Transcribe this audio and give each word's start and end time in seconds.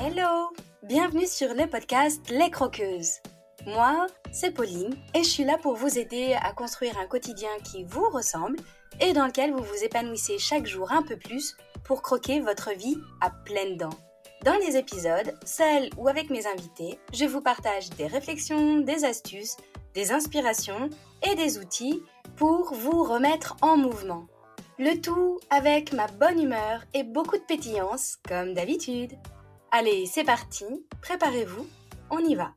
Hello 0.00 0.50
Bienvenue 0.84 1.26
sur 1.26 1.54
le 1.54 1.66
podcast 1.66 2.30
Les 2.30 2.50
Croqueuses. 2.50 3.14
Moi, 3.66 4.06
c'est 4.30 4.52
Pauline 4.52 4.94
et 5.12 5.24
je 5.24 5.28
suis 5.28 5.42
là 5.42 5.58
pour 5.58 5.74
vous 5.74 5.98
aider 5.98 6.36
à 6.40 6.52
construire 6.52 6.96
un 6.98 7.06
quotidien 7.06 7.50
qui 7.64 7.82
vous 7.82 8.08
ressemble 8.08 8.58
et 9.00 9.12
dans 9.12 9.26
lequel 9.26 9.50
vous 9.50 9.64
vous 9.64 9.82
épanouissez 9.84 10.38
chaque 10.38 10.66
jour 10.66 10.92
un 10.92 11.02
peu 11.02 11.16
plus 11.16 11.56
pour 11.82 12.00
croquer 12.00 12.38
votre 12.38 12.72
vie 12.74 12.96
à 13.20 13.30
pleines 13.30 13.76
dents. 13.76 13.98
Dans 14.44 14.54
les 14.64 14.76
épisodes, 14.76 15.34
seul 15.44 15.90
ou 15.96 16.06
avec 16.06 16.30
mes 16.30 16.46
invités, 16.46 17.00
je 17.12 17.24
vous 17.24 17.40
partage 17.40 17.90
des 17.90 18.06
réflexions, 18.06 18.78
des 18.78 19.04
astuces, 19.04 19.56
des 19.94 20.12
inspirations 20.12 20.90
et 21.28 21.34
des 21.34 21.58
outils 21.58 22.00
pour 22.36 22.72
vous 22.72 23.02
remettre 23.02 23.56
en 23.62 23.76
mouvement. 23.76 24.28
Le 24.78 25.00
tout 25.00 25.40
avec 25.50 25.92
ma 25.92 26.06
bonne 26.06 26.40
humeur 26.40 26.84
et 26.94 27.02
beaucoup 27.02 27.36
de 27.36 27.42
pétillance, 27.42 28.18
comme 28.28 28.54
d'habitude. 28.54 29.18
Allez, 29.70 30.06
c'est 30.06 30.24
parti, 30.24 30.64
préparez-vous, 31.02 31.66
on 32.10 32.20
y 32.20 32.34
va. 32.34 32.54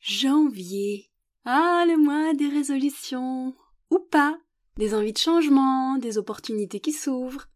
Janvier. 0.00 1.10
Ah, 1.44 1.84
le 1.86 1.98
mois 1.98 2.32
des 2.32 2.48
résolutions. 2.48 3.54
Ou 3.90 3.98
pas. 3.98 4.38
Des 4.78 4.94
envies 4.94 5.12
de 5.12 5.18
changement, 5.18 5.98
des 5.98 6.16
opportunités 6.16 6.80
qui 6.80 6.92
s'ouvrent. 6.92 7.46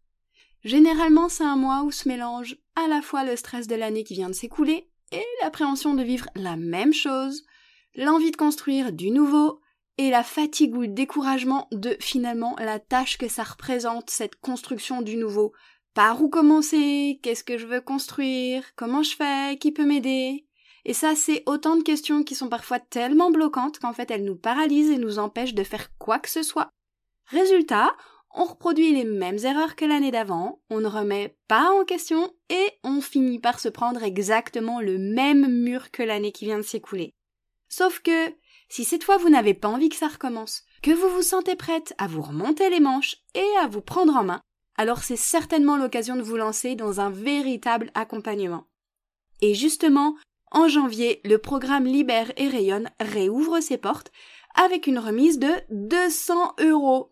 Généralement, 0.63 1.29
c'est 1.29 1.43
un 1.43 1.55
mois 1.55 1.81
où 1.81 1.89
se 1.91 2.07
mélange 2.07 2.57
à 2.75 2.87
la 2.87 3.01
fois 3.01 3.23
le 3.23 3.35
stress 3.35 3.65
de 3.67 3.75
l'année 3.75 4.03
qui 4.03 4.13
vient 4.13 4.29
de 4.29 4.33
s'écouler 4.33 4.91
et 5.11 5.25
l'appréhension 5.41 5.95
de 5.95 6.03
vivre 6.03 6.27
la 6.35 6.57
même 6.57 6.93
chose, 6.93 7.43
l'envie 7.95 8.31
de 8.31 8.37
construire 8.37 8.93
du 8.93 9.09
nouveau 9.09 9.61
et 9.97 10.11
la 10.11 10.23
fatigue 10.23 10.75
ou 10.75 10.81
le 10.81 10.87
découragement 10.89 11.67
de 11.71 11.97
finalement 11.99 12.55
la 12.59 12.79
tâche 12.79 13.17
que 13.17 13.27
ça 13.27 13.43
représente, 13.43 14.11
cette 14.11 14.35
construction 14.35 15.01
du 15.01 15.17
nouveau. 15.17 15.53
Par 15.93 16.21
où 16.21 16.29
commencer? 16.29 17.19
Qu'est-ce 17.21 17.43
que 17.43 17.57
je 17.57 17.67
veux 17.67 17.81
construire? 17.81 18.63
Comment 18.75 19.03
je 19.03 19.15
fais? 19.15 19.57
Qui 19.57 19.71
peut 19.71 19.85
m'aider? 19.85 20.45
Et 20.85 20.93
ça, 20.93 21.15
c'est 21.15 21.43
autant 21.45 21.75
de 21.75 21.83
questions 21.83 22.23
qui 22.23 22.33
sont 22.33 22.47
parfois 22.47 22.79
tellement 22.79 23.29
bloquantes 23.29 23.79
qu'en 23.79 23.93
fait 23.93 24.09
elles 24.09 24.23
nous 24.23 24.37
paralysent 24.37 24.89
et 24.89 24.97
nous 24.97 25.19
empêchent 25.19 25.53
de 25.53 25.63
faire 25.63 25.95
quoi 25.97 26.17
que 26.17 26.29
ce 26.29 26.43
soit. 26.43 26.69
Résultat, 27.25 27.95
on 28.33 28.45
reproduit 28.45 28.93
les 28.93 29.03
mêmes 29.03 29.37
erreurs 29.43 29.75
que 29.75 29.85
l'année 29.85 30.11
d'avant, 30.11 30.61
on 30.69 30.79
ne 30.79 30.87
remet 30.87 31.35
pas 31.47 31.69
en 31.71 31.83
question 31.83 32.33
et 32.49 32.71
on 32.83 33.01
finit 33.01 33.39
par 33.39 33.59
se 33.59 33.69
prendre 33.69 34.01
exactement 34.03 34.79
le 34.79 34.97
même 34.97 35.47
mur 35.47 35.91
que 35.91 36.03
l'année 36.03 36.31
qui 36.31 36.45
vient 36.45 36.57
de 36.57 36.63
s'écouler. 36.63 37.13
Sauf 37.67 37.99
que, 37.99 38.33
si 38.69 38.85
cette 38.85 39.03
fois 39.03 39.17
vous 39.17 39.29
n'avez 39.29 39.53
pas 39.53 39.67
envie 39.67 39.89
que 39.89 39.95
ça 39.97 40.07
recommence, 40.07 40.63
que 40.81 40.91
vous 40.91 41.09
vous 41.09 41.21
sentez 41.21 41.55
prête 41.55 41.93
à 41.97 42.07
vous 42.07 42.21
remonter 42.21 42.69
les 42.69 42.79
manches 42.79 43.17
et 43.35 43.57
à 43.59 43.67
vous 43.67 43.81
prendre 43.81 44.15
en 44.15 44.23
main, 44.23 44.41
alors 44.77 45.03
c'est 45.03 45.15
certainement 45.15 45.77
l'occasion 45.77 46.15
de 46.15 46.21
vous 46.21 46.37
lancer 46.37 46.75
dans 46.75 46.99
un 46.99 47.09
véritable 47.09 47.91
accompagnement. 47.93 48.65
Et 49.41 49.53
justement, 49.53 50.15
en 50.51 50.67
janvier, 50.67 51.21
le 51.23 51.37
programme 51.37 51.85
Libère 51.85 52.31
et 52.37 52.47
Rayonne 52.47 52.89
réouvre 52.99 53.61
ses 53.61 53.77
portes 53.77 54.11
avec 54.55 54.87
une 54.87 54.99
remise 54.99 55.39
de 55.39 55.51
200 55.69 56.55
euros. 56.59 57.09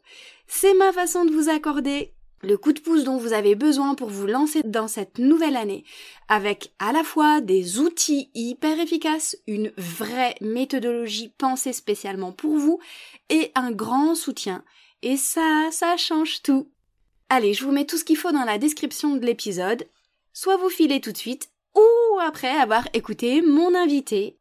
C'est 0.48 0.74
ma 0.74 0.92
façon 0.92 1.26
de 1.26 1.32
vous 1.32 1.50
accorder 1.50 2.14
le 2.42 2.58
coup 2.58 2.74
de 2.74 2.80
pouce 2.80 3.04
dont 3.04 3.18
vous 3.18 3.34
avez 3.34 3.56
besoin 3.56 3.96
pour 3.96 4.10
vous 4.10 4.28
lancer 4.28 4.62
dans 4.64 4.88
cette 4.88 5.20
nouvelle 5.20 5.58
année, 5.58 5.84
avec 6.28 6.74
à 6.80 6.92
la 6.92 7.04
fois 7.04 7.42
des 7.42 7.80
outils 7.80 8.30
hyper 8.34 8.80
efficaces, 8.80 9.38
une 9.48 9.74
vraie 9.78 10.36
méthodologie 10.42 11.34
pensée 11.38 11.74
spécialement 11.74 12.32
pour 12.32 12.58
vous, 12.58 12.80
et 13.30 13.52
un 13.56 13.72
grand 13.72 14.16
soutien. 14.16 14.64
Et 15.02 15.18
ça, 15.18 15.68
ça 15.72 15.98
change 15.98 16.42
tout. 16.42 16.70
Allez, 17.30 17.54
je 17.54 17.64
vous 17.64 17.72
mets 17.72 17.86
tout 17.86 17.98
ce 17.98 18.04
qu'il 18.04 18.18
faut 18.18 18.32
dans 18.32 18.46
la 18.46 18.58
description 18.58 19.16
de 19.16 19.26
l'épisode. 19.26 19.88
Soit 20.34 20.58
vous 20.58 20.70
filez 20.70 21.02
tout 21.02 21.12
de 21.12 21.18
suite, 21.18 21.50
ou 21.76 22.20
après 22.20 22.50
avoir 22.50 22.88
écouté 22.94 23.42
mon 23.42 23.76
invité. 23.76 24.38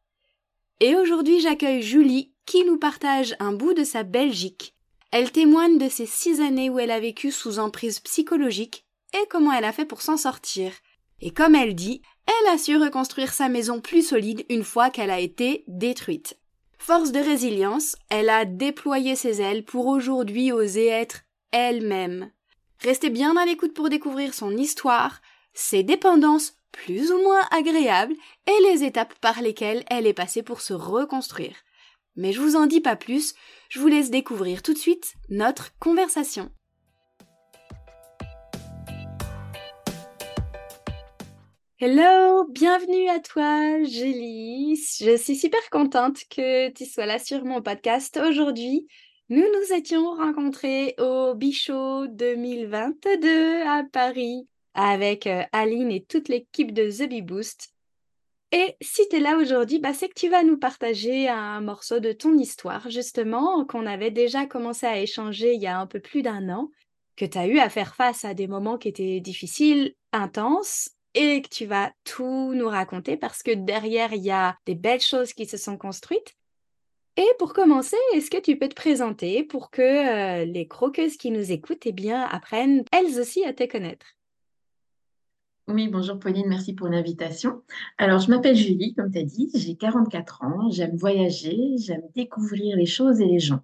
Et 0.79 0.95
aujourd'hui, 0.95 1.39
j'accueille 1.39 1.81
Julie 1.81 2.33
qui 2.45 2.63
nous 2.63 2.77
partage 2.77 3.35
un 3.39 3.53
bout 3.53 3.73
de 3.73 3.83
sa 3.83 4.03
Belgique 4.03 4.73
elle 5.11 5.31
témoigne 5.31 5.79
de 5.79 5.89
ces 5.89 6.05
six 6.05 6.39
années 6.39 6.69
où 6.69 6.77
elle 6.77 6.91
a 6.91 6.99
vécu 6.99 7.31
sous 7.31 7.57
emprise 7.57 7.99
psychologique 7.99 8.85
et 9.13 9.27
comment 9.29 9.51
elle 9.51 9.65
a 9.65 9.71
fait 9.71 9.85
pour 9.85 10.01
s'en 10.01 10.17
sortir. 10.17 10.71
Et 11.19 11.31
comme 11.31 11.55
elle 11.55 11.73
dit, 11.73 12.01
elle 12.27 12.53
a 12.53 12.57
su 12.57 12.77
reconstruire 12.77 13.33
sa 13.33 13.49
maison 13.49 13.81
plus 13.81 14.07
solide 14.07 14.45
une 14.49 14.63
fois 14.63 14.91
qu'elle 14.91 15.09
a 15.09 15.19
été 15.19 15.63
détruite. 15.67 16.37
Force 16.77 17.11
de 17.11 17.19
résilience, 17.19 17.95
elle 18.09 18.29
a 18.29 18.45
déployé 18.45 19.15
ses 19.15 19.41
ailes 19.41 19.65
pour 19.65 19.87
aujourd'hui 19.87 20.51
oser 20.51 20.87
être 20.87 21.21
elle-même. 21.51 22.31
Restez 22.81 23.09
bien 23.09 23.35
à 23.35 23.45
l'écoute 23.45 23.73
pour 23.73 23.89
découvrir 23.89 24.33
son 24.33 24.55
histoire, 24.55 25.21
ses 25.53 25.83
dépendances 25.83 26.53
plus 26.71 27.11
ou 27.11 27.21
moins 27.21 27.41
agréables 27.51 28.15
et 28.47 28.63
les 28.71 28.85
étapes 28.85 29.13
par 29.19 29.41
lesquelles 29.41 29.83
elle 29.89 30.07
est 30.07 30.13
passée 30.13 30.43
pour 30.43 30.61
se 30.61 30.73
reconstruire. 30.73 31.57
Mais 32.15 32.31
je 32.31 32.39
vous 32.39 32.55
en 32.55 32.67
dis 32.67 32.79
pas 32.79 32.95
plus, 32.95 33.35
je 33.67 33.81
vous 33.81 33.87
laisse 33.87 34.11
découvrir 34.11 34.61
tout 34.61 34.73
de 34.73 34.77
suite 34.77 35.15
notre 35.27 35.77
conversation. 35.79 36.51
Hello, 41.81 42.45
bienvenue 42.49 43.09
à 43.09 43.19
toi, 43.19 43.83
Julie. 43.83 44.77
Je 45.01 45.17
suis 45.17 45.35
super 45.35 45.69
contente 45.69 46.19
que 46.29 46.69
tu 46.69 46.85
sois 46.85 47.05
là 47.05 47.19
sur 47.19 47.43
mon 47.43 47.61
podcast 47.61 48.17
aujourd'hui. 48.25 48.87
Nous 49.31 49.45
nous 49.45 49.73
étions 49.75 50.15
rencontrés 50.15 50.95
au 50.97 51.35
Bichot 51.35 52.07
2022 52.07 53.61
à 53.61 53.83
Paris 53.83 54.47
avec 54.73 55.27
euh, 55.27 55.43
Aline 55.51 55.91
et 55.91 56.03
toute 56.03 56.29
l'équipe 56.29 56.73
de 56.73 56.89
The 56.89 57.07
Bee 57.07 57.21
Boost. 57.21 57.69
Et 58.51 58.75
si 58.81 59.07
tu 59.07 59.17
es 59.17 59.19
là 59.19 59.37
aujourd'hui, 59.37 59.77
bah, 59.77 59.93
c'est 59.93 60.09
que 60.09 60.19
tu 60.19 60.29
vas 60.29 60.41
nous 60.41 60.57
partager 60.57 61.29
un 61.29 61.61
morceau 61.61 61.99
de 61.99 62.11
ton 62.11 62.35
histoire, 62.39 62.89
justement, 62.89 63.65
qu'on 63.65 63.85
avait 63.85 64.09
déjà 64.09 64.47
commencé 64.47 64.87
à 64.87 64.99
échanger 64.99 65.53
il 65.53 65.61
y 65.61 65.67
a 65.67 65.79
un 65.79 65.85
peu 65.85 65.99
plus 65.99 66.23
d'un 66.23 66.49
an, 66.49 66.71
que 67.15 67.25
tu 67.25 67.37
as 67.37 67.45
eu 67.45 67.59
à 67.59 67.69
faire 67.69 67.93
face 67.93 68.25
à 68.25 68.33
des 68.33 68.47
moments 68.47 68.79
qui 68.79 68.87
étaient 68.87 69.19
difficiles, 69.19 69.93
intenses, 70.11 70.89
et 71.13 71.43
que 71.43 71.49
tu 71.49 71.67
vas 71.67 71.91
tout 72.03 72.55
nous 72.55 72.67
raconter 72.67 73.15
parce 73.15 73.43
que 73.43 73.51
derrière, 73.51 74.11
il 74.11 74.23
y 74.23 74.31
a 74.31 74.57
des 74.65 74.75
belles 74.75 75.01
choses 75.01 75.33
qui 75.33 75.45
se 75.45 75.57
sont 75.57 75.77
construites. 75.77 76.35
Et 77.19 77.27
pour 77.37 77.51
commencer, 77.51 77.97
est-ce 78.13 78.31
que 78.31 78.41
tu 78.41 78.57
peux 78.57 78.69
te 78.69 78.75
présenter 78.75 79.43
pour 79.43 79.71
que 79.71 79.81
euh, 79.81 80.45
les 80.45 80.69
croqueuses 80.69 81.17
qui 81.17 81.31
nous 81.31 81.51
écoutent 81.51 81.85
eh 81.85 81.91
bien, 81.91 82.21
apprennent 82.21 82.85
elles 82.93 83.19
aussi 83.19 83.43
à 83.43 83.51
te 83.51 83.69
connaître? 83.69 84.05
Oui, 85.67 85.89
bonjour 85.89 86.17
Pauline, 86.17 86.47
merci 86.47 86.71
pour 86.73 86.87
l'invitation. 86.87 87.61
Alors, 87.97 88.19
je 88.19 88.29
m'appelle 88.29 88.55
Julie, 88.55 88.93
comme 88.93 89.11
tu 89.11 89.17
as 89.17 89.23
dit, 89.23 89.51
j'ai 89.53 89.75
44 89.75 90.43
ans, 90.45 90.71
j'aime 90.71 90.95
voyager, 90.95 91.75
j'aime 91.77 92.03
découvrir 92.15 92.77
les 92.77 92.85
choses 92.85 93.19
et 93.19 93.25
les 93.25 93.39
gens. 93.39 93.63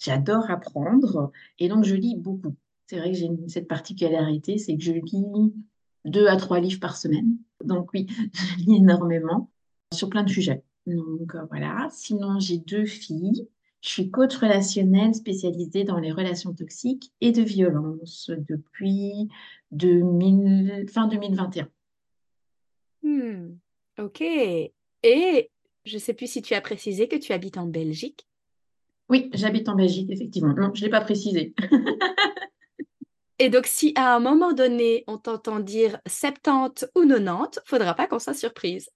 J'adore 0.00 0.50
apprendre 0.50 1.30
et 1.60 1.68
donc 1.68 1.84
je 1.84 1.94
lis 1.94 2.16
beaucoup. 2.16 2.56
C'est 2.88 2.98
vrai 2.98 3.12
que 3.12 3.16
j'ai 3.16 3.30
cette 3.46 3.68
particularité, 3.68 4.58
c'est 4.58 4.76
que 4.76 4.82
je 4.82 4.90
lis 4.90 5.52
deux 6.04 6.26
à 6.26 6.36
trois 6.36 6.58
livres 6.58 6.80
par 6.80 6.96
semaine. 6.96 7.36
Donc 7.62 7.92
oui, 7.94 8.08
je 8.58 8.64
lis 8.64 8.76
énormément 8.78 9.52
sur 9.94 10.10
plein 10.10 10.24
de 10.24 10.30
sujets. 10.30 10.64
Donc 10.88 11.34
euh, 11.34 11.44
voilà, 11.50 11.88
sinon 11.90 12.38
j'ai 12.38 12.58
deux 12.58 12.86
filles. 12.86 13.48
Je 13.80 13.90
suis 13.90 14.10
coach 14.10 14.34
relationnel 14.36 15.14
spécialisée 15.14 15.84
dans 15.84 15.98
les 15.98 16.10
relations 16.10 16.52
toxiques 16.52 17.12
et 17.20 17.30
de 17.30 17.42
violence 17.42 18.30
depuis 18.48 19.28
fin 19.70 21.06
2021. 21.06 21.68
Hmm, 23.02 23.56
ok. 23.98 24.20
Et 24.20 25.50
je 25.84 25.94
ne 25.94 25.98
sais 25.98 26.14
plus 26.14 26.30
si 26.30 26.42
tu 26.42 26.54
as 26.54 26.60
précisé 26.60 27.06
que 27.06 27.16
tu 27.16 27.32
habites 27.32 27.56
en 27.56 27.66
Belgique. 27.66 28.26
Oui, 29.08 29.30
j'habite 29.32 29.68
en 29.68 29.76
Belgique, 29.76 30.10
effectivement. 30.10 30.54
Non, 30.54 30.70
je 30.74 30.80
ne 30.80 30.86
l'ai 30.86 30.90
pas 30.90 31.00
précisé. 31.00 31.54
Et 33.38 33.50
donc, 33.50 33.66
si 33.66 33.92
à 33.94 34.16
un 34.16 34.20
moment 34.20 34.52
donné, 34.52 35.04
on 35.06 35.16
t'entend 35.16 35.60
dire 35.60 36.00
70 36.06 36.86
ou 36.96 37.06
90, 37.06 37.60
faudra 37.64 37.94
pas 37.94 38.08
qu'on 38.08 38.18
soit 38.18 38.34
surprise. 38.34 38.90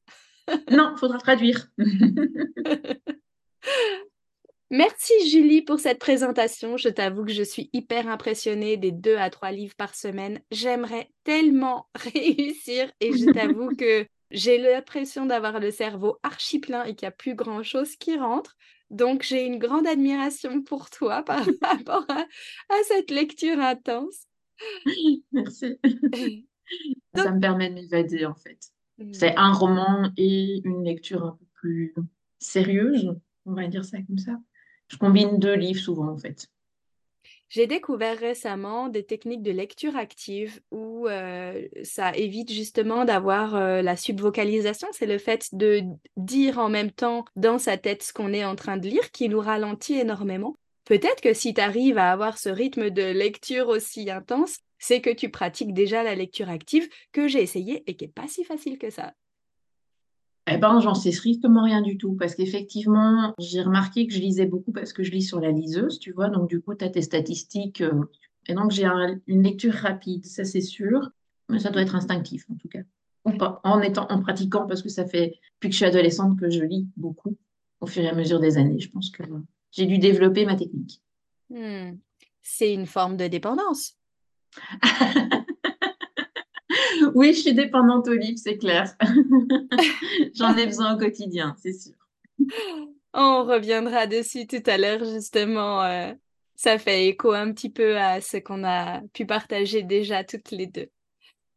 non, 0.70 0.96
faudra 0.96 1.18
traduire. 1.18 1.68
Merci 4.70 5.12
Julie 5.28 5.60
pour 5.60 5.80
cette 5.80 5.98
présentation. 5.98 6.78
Je 6.78 6.88
t'avoue 6.88 7.26
que 7.26 7.32
je 7.32 7.42
suis 7.42 7.68
hyper 7.74 8.08
impressionnée 8.08 8.78
des 8.78 8.90
deux 8.90 9.16
à 9.16 9.28
trois 9.28 9.52
livres 9.52 9.74
par 9.76 9.94
semaine. 9.94 10.40
J'aimerais 10.50 11.10
tellement 11.24 11.90
réussir 12.14 12.90
et 13.00 13.12
je 13.12 13.30
t'avoue 13.30 13.76
que 13.76 14.06
j'ai 14.30 14.56
l'impression 14.56 15.26
d'avoir 15.26 15.60
le 15.60 15.70
cerveau 15.70 16.16
archi 16.22 16.58
plein 16.58 16.84
et 16.84 16.94
qu'il 16.94 17.04
n'y 17.04 17.10
a 17.10 17.12
plus 17.12 17.34
grand 17.34 17.62
chose 17.62 17.96
qui 17.96 18.16
rentre. 18.16 18.56
Donc 18.88 19.22
j'ai 19.24 19.44
une 19.44 19.58
grande 19.58 19.86
admiration 19.86 20.62
pour 20.62 20.88
toi 20.88 21.22
par 21.22 21.44
rapport 21.60 22.06
à, 22.08 22.24
cette 22.88 23.10
lecture 23.10 23.60
intense. 23.60 24.26
Merci. 25.32 25.78
Ça 27.14 27.30
me 27.30 27.40
permet 27.40 27.68
de 27.68 27.74
m'évader 27.74 28.24
en 28.24 28.34
fait. 28.34 28.72
C'est 29.12 29.34
un 29.36 29.52
roman 29.52 30.10
et 30.16 30.60
une 30.64 30.84
lecture 30.84 31.24
un 31.24 31.36
peu 31.38 31.46
plus 31.54 31.94
sérieuse, 32.38 33.16
on 33.46 33.54
va 33.54 33.66
dire 33.66 33.84
ça 33.84 33.98
comme 34.06 34.18
ça. 34.18 34.38
Je 34.88 34.96
combine 34.96 35.38
deux 35.38 35.54
livres 35.54 35.80
souvent, 35.80 36.08
en 36.08 36.18
fait. 36.18 36.48
J'ai 37.48 37.66
découvert 37.66 38.18
récemment 38.18 38.88
des 38.88 39.04
techniques 39.04 39.42
de 39.42 39.52
lecture 39.52 39.94
active 39.94 40.60
où 40.70 41.06
ça 41.82 42.16
évite 42.16 42.50
justement 42.50 43.04
d'avoir 43.04 43.82
la 43.82 43.96
subvocalisation. 43.96 44.88
C'est 44.92 45.06
le 45.06 45.18
fait 45.18 45.48
de 45.52 45.82
dire 46.16 46.58
en 46.58 46.70
même 46.70 46.90
temps 46.90 47.26
dans 47.36 47.58
sa 47.58 47.76
tête 47.76 48.02
ce 48.02 48.12
qu'on 48.14 48.32
est 48.32 48.44
en 48.44 48.56
train 48.56 48.78
de 48.78 48.88
lire 48.88 49.10
qui 49.10 49.28
nous 49.28 49.40
ralentit 49.40 49.94
énormément. 49.94 50.56
Peut-être 50.86 51.20
que 51.20 51.34
si 51.34 51.52
tu 51.52 51.60
arrives 51.60 51.98
à 51.98 52.10
avoir 52.10 52.38
ce 52.38 52.48
rythme 52.48 52.88
de 52.88 53.02
lecture 53.02 53.68
aussi 53.68 54.10
intense, 54.10 54.58
c'est 54.82 55.00
que 55.00 55.10
tu 55.10 55.30
pratiques 55.30 55.72
déjà 55.72 56.02
la 56.02 56.16
lecture 56.16 56.50
active 56.50 56.88
que 57.12 57.28
j'ai 57.28 57.40
essayé 57.40 57.84
et 57.86 57.94
qui 57.94 58.04
n'est 58.04 58.10
pas 58.10 58.26
si 58.26 58.42
facile 58.42 58.78
que 58.78 58.90
ça. 58.90 59.14
Eh 60.48 60.58
ben, 60.58 60.80
j'en 60.80 60.94
sais 60.94 61.12
strictement 61.12 61.62
rien 61.62 61.82
du 61.82 61.96
tout 61.96 62.16
parce 62.16 62.34
qu'effectivement, 62.34 63.32
j'ai 63.38 63.62
remarqué 63.62 64.08
que 64.08 64.12
je 64.12 64.18
lisais 64.18 64.46
beaucoup 64.46 64.72
parce 64.72 64.92
que 64.92 65.04
je 65.04 65.12
lis 65.12 65.22
sur 65.22 65.38
la 65.38 65.52
liseuse, 65.52 66.00
tu 66.00 66.10
vois, 66.10 66.28
donc 66.28 66.48
du 66.48 66.60
coup, 66.60 66.74
tu 66.74 66.84
as 66.84 66.88
tes 66.88 67.00
statistiques. 67.00 67.80
Euh, 67.80 68.10
et 68.48 68.54
donc, 68.54 68.72
j'ai 68.72 68.84
une 69.28 69.44
lecture 69.44 69.72
rapide, 69.72 70.26
ça 70.26 70.44
c'est 70.44 70.60
sûr, 70.60 71.10
mais 71.48 71.60
ça 71.60 71.70
doit 71.70 71.82
être 71.82 71.94
instinctif 71.94 72.44
en 72.50 72.56
tout 72.56 72.68
cas. 72.68 72.80
Ou 73.24 73.30
pas, 73.36 73.60
en, 73.62 73.80
étant, 73.82 74.08
en 74.10 74.20
pratiquant 74.20 74.66
parce 74.66 74.82
que 74.82 74.88
ça 74.88 75.06
fait 75.06 75.38
depuis 75.54 75.68
que 75.68 75.74
je 75.74 75.76
suis 75.76 75.86
adolescente 75.86 76.40
que 76.40 76.50
je 76.50 76.64
lis 76.64 76.88
beaucoup 76.96 77.36
au 77.80 77.86
fur 77.86 78.02
et 78.02 78.08
à 78.08 78.14
mesure 78.14 78.40
des 78.40 78.58
années. 78.58 78.80
Je 78.80 78.90
pense 78.90 79.10
que 79.10 79.22
j'ai 79.70 79.86
dû 79.86 79.98
développer 79.98 80.44
ma 80.44 80.56
technique. 80.56 81.00
Hmm. 81.50 81.98
C'est 82.42 82.74
une 82.74 82.86
forme 82.86 83.16
de 83.16 83.28
dépendance. 83.28 83.96
oui, 87.14 87.34
je 87.34 87.40
suis 87.40 87.54
dépendante 87.54 88.08
au 88.08 88.14
livre, 88.14 88.38
c'est 88.42 88.58
clair. 88.58 88.94
J'en 90.34 90.56
ai 90.56 90.66
besoin 90.66 90.94
au 90.94 90.98
quotidien, 90.98 91.54
c'est 91.62 91.72
sûr. 91.72 91.94
On 93.14 93.44
reviendra 93.44 94.06
dessus 94.06 94.46
tout 94.46 94.62
à 94.66 94.78
l'heure, 94.78 95.04
justement. 95.04 95.82
Euh, 95.82 96.12
ça 96.54 96.78
fait 96.78 97.08
écho 97.08 97.32
un 97.32 97.52
petit 97.52 97.70
peu 97.70 97.98
à 97.98 98.20
ce 98.20 98.38
qu'on 98.38 98.64
a 98.64 99.02
pu 99.12 99.26
partager 99.26 99.82
déjà 99.82 100.24
toutes 100.24 100.50
les 100.50 100.66
deux. 100.66 100.88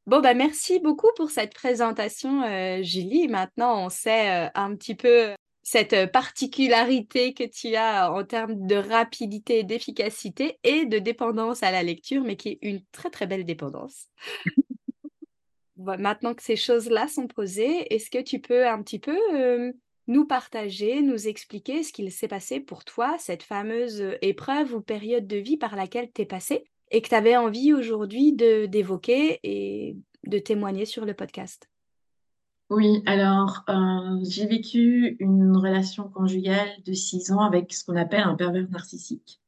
Bon, 0.08 0.20
bah 0.20 0.36
merci 0.36 0.80
beaucoup 0.80 1.10
pour 1.16 1.32
cette 1.32 1.54
présentation, 1.54 2.44
euh, 2.44 2.84
Julie. 2.84 3.28
Maintenant, 3.28 3.86
on 3.86 3.90
sait 3.90 4.48
euh, 4.48 4.50
un 4.54 4.76
petit 4.76 4.96
peu 4.96 5.34
cette 5.66 6.12
particularité 6.12 7.34
que 7.34 7.44
tu 7.44 7.76
as 7.76 8.14
en 8.14 8.24
termes 8.24 8.68
de 8.68 8.76
rapidité, 8.76 9.64
d'efficacité 9.64 10.60
et 10.64 10.86
de 10.86 11.00
dépendance 11.00 11.64
à 11.64 11.72
la 11.72 11.82
lecture, 11.82 12.22
mais 12.22 12.36
qui 12.36 12.50
est 12.50 12.60
une 12.62 12.82
très 12.92 13.10
très 13.10 13.26
belle 13.26 13.46
dépendance. 13.46 14.06
Maintenant 15.78 16.36
que 16.36 16.44
ces 16.44 16.56
choses-là 16.56 17.08
sont 17.08 17.28
posées, 17.28 17.92
est-ce 17.92 18.12
que 18.12 18.22
tu 18.22 18.40
peux 18.40 18.68
un 18.68 18.84
petit 18.84 19.00
peu 19.00 19.18
nous 20.08 20.28
partager, 20.28 21.02
nous 21.02 21.28
expliquer 21.28 21.82
ce 21.82 21.92
qu'il 21.92 22.12
s'est 22.12 22.28
passé 22.28 22.60
pour 22.60 22.86
toi, 22.86 23.16
cette 23.18 23.42
fameuse 23.42 24.04
épreuve 24.22 24.76
ou 24.76 24.82
période 24.82 25.26
de 25.26 25.38
vie 25.38 25.58
par 25.58 25.76
laquelle 25.76 26.12
tu 26.14 26.22
es 26.22 26.26
passé 26.26 26.64
et 26.92 27.02
que 27.02 27.10
tu 27.10 27.16
avais 27.16 27.38
envie 27.38 27.74
aujourd'hui 27.74 28.34
d'évoquer 28.34 29.40
et 29.42 29.98
de 30.28 30.38
témoigner 30.38 30.86
sur 30.86 31.06
le 31.06 31.16
podcast? 31.16 31.68
Oui, 32.72 33.04
alors 33.06 33.64
euh, 33.70 34.20
j'ai 34.24 34.48
vécu 34.48 35.18
une 35.20 35.56
relation 35.56 36.10
conjugale 36.10 36.70
de 36.84 36.94
six 36.94 37.32
ans 37.32 37.42
avec 37.42 37.72
ce 37.74 37.86
qu'on 37.86 37.96
appelle 37.96 38.22
un 38.22 38.36
pervers 38.36 38.70
narcissique. 38.70 39.40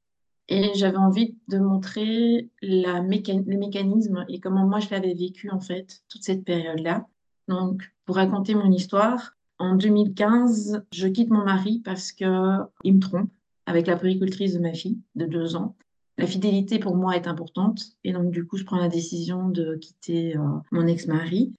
Et 0.49 0.71
j'avais 0.75 0.97
envie 0.97 1.35
de 1.47 1.57
montrer 1.57 2.49
la 2.61 3.01
les 3.01 3.57
mécanismes 3.57 4.25
et 4.29 4.39
comment 4.39 4.65
moi 4.67 4.79
je 4.79 4.89
l'avais 4.91 5.13
vécu 5.13 5.49
en 5.49 5.59
fait, 5.59 6.03
toute 6.09 6.23
cette 6.23 6.45
période-là. 6.45 7.07
Donc, 7.47 7.91
pour 8.05 8.17
raconter 8.17 8.55
mon 8.55 8.71
histoire, 8.71 9.35
en 9.59 9.75
2015, 9.75 10.83
je 10.93 11.07
quitte 11.07 11.29
mon 11.29 11.43
mari 11.43 11.81
parce 11.83 12.11
qu'il 12.11 12.27
me 12.27 12.99
trompe 12.99 13.31
avec 13.65 13.87
la 13.87 13.97
péricultrice 13.97 14.53
de 14.53 14.59
ma 14.59 14.73
fille 14.73 14.99
de 15.15 15.25
deux 15.25 15.55
ans. 15.55 15.75
La 16.17 16.27
fidélité 16.27 16.79
pour 16.79 16.95
moi 16.95 17.15
est 17.15 17.27
importante 17.27 17.81
et 18.03 18.13
donc 18.13 18.31
du 18.31 18.45
coup, 18.45 18.57
je 18.57 18.63
prends 18.63 18.77
la 18.77 18.89
décision 18.89 19.49
de 19.49 19.75
quitter 19.75 20.37
euh, 20.37 20.41
mon 20.71 20.87
ex-mari. 20.87 21.53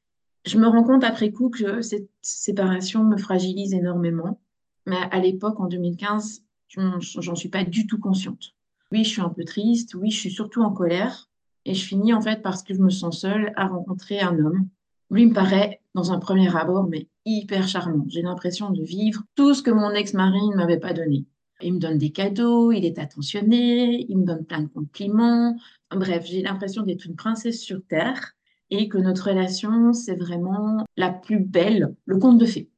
Je 0.48 0.56
me 0.56 0.66
rends 0.66 0.82
compte 0.82 1.04
après 1.04 1.30
coup 1.30 1.50
que 1.50 1.82
cette 1.82 2.08
séparation 2.22 3.04
me 3.04 3.18
fragilise 3.18 3.74
énormément, 3.74 4.40
mais 4.86 4.96
à 5.10 5.20
l'époque, 5.20 5.60
en 5.60 5.66
2015, 5.66 6.42
j'en 6.68 7.34
suis 7.34 7.50
pas 7.50 7.64
du 7.64 7.86
tout 7.86 7.98
consciente. 7.98 8.54
Oui, 8.90 9.04
je 9.04 9.10
suis 9.10 9.20
un 9.20 9.28
peu 9.28 9.44
triste. 9.44 9.94
Oui, 9.94 10.10
je 10.10 10.18
suis 10.18 10.30
surtout 10.30 10.62
en 10.62 10.72
colère. 10.72 11.28
Et 11.66 11.74
je 11.74 11.84
finis 11.84 12.14
en 12.14 12.22
fait 12.22 12.40
parce 12.40 12.62
que 12.62 12.72
je 12.72 12.80
me 12.80 12.88
sens 12.88 13.20
seule 13.20 13.52
à 13.56 13.66
rencontrer 13.66 14.20
un 14.20 14.38
homme. 14.38 14.68
Lui 15.10 15.26
me 15.26 15.34
paraît, 15.34 15.82
dans 15.94 16.12
un 16.12 16.18
premier 16.18 16.56
abord, 16.56 16.88
mais 16.88 17.08
hyper 17.26 17.68
charmant. 17.68 18.06
J'ai 18.08 18.22
l'impression 18.22 18.70
de 18.70 18.82
vivre 18.82 19.24
tout 19.34 19.52
ce 19.52 19.62
que 19.62 19.70
mon 19.70 19.90
ex-mari 19.90 20.48
ne 20.48 20.56
m'avait 20.56 20.80
pas 20.80 20.94
donné. 20.94 21.26
Il 21.60 21.74
me 21.74 21.78
donne 21.78 21.98
des 21.98 22.10
cadeaux, 22.10 22.72
il 22.72 22.86
est 22.86 22.98
attentionné, 22.98 24.06
il 24.08 24.16
me 24.16 24.24
donne 24.24 24.46
plein 24.46 24.62
de 24.62 24.68
compliments. 24.68 25.58
Bref, 25.90 26.24
j'ai 26.24 26.40
l'impression 26.40 26.84
d'être 26.84 27.04
une 27.04 27.16
princesse 27.16 27.60
sur 27.60 27.82
Terre 27.86 28.37
et 28.70 28.88
que 28.88 28.98
notre 28.98 29.30
relation, 29.30 29.92
c'est 29.92 30.16
vraiment 30.16 30.84
la 30.96 31.10
plus 31.10 31.40
belle, 31.40 31.94
le 32.04 32.18
conte 32.18 32.38
de 32.38 32.46
fées. 32.46 32.70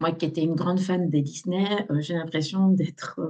Moi 0.00 0.12
qui 0.12 0.26
étais 0.26 0.42
une 0.42 0.54
grande 0.54 0.80
fan 0.80 1.08
des 1.08 1.22
Disney, 1.22 1.86
euh, 1.90 2.00
j'ai 2.00 2.14
l'impression 2.14 2.68
d'être 2.68 3.20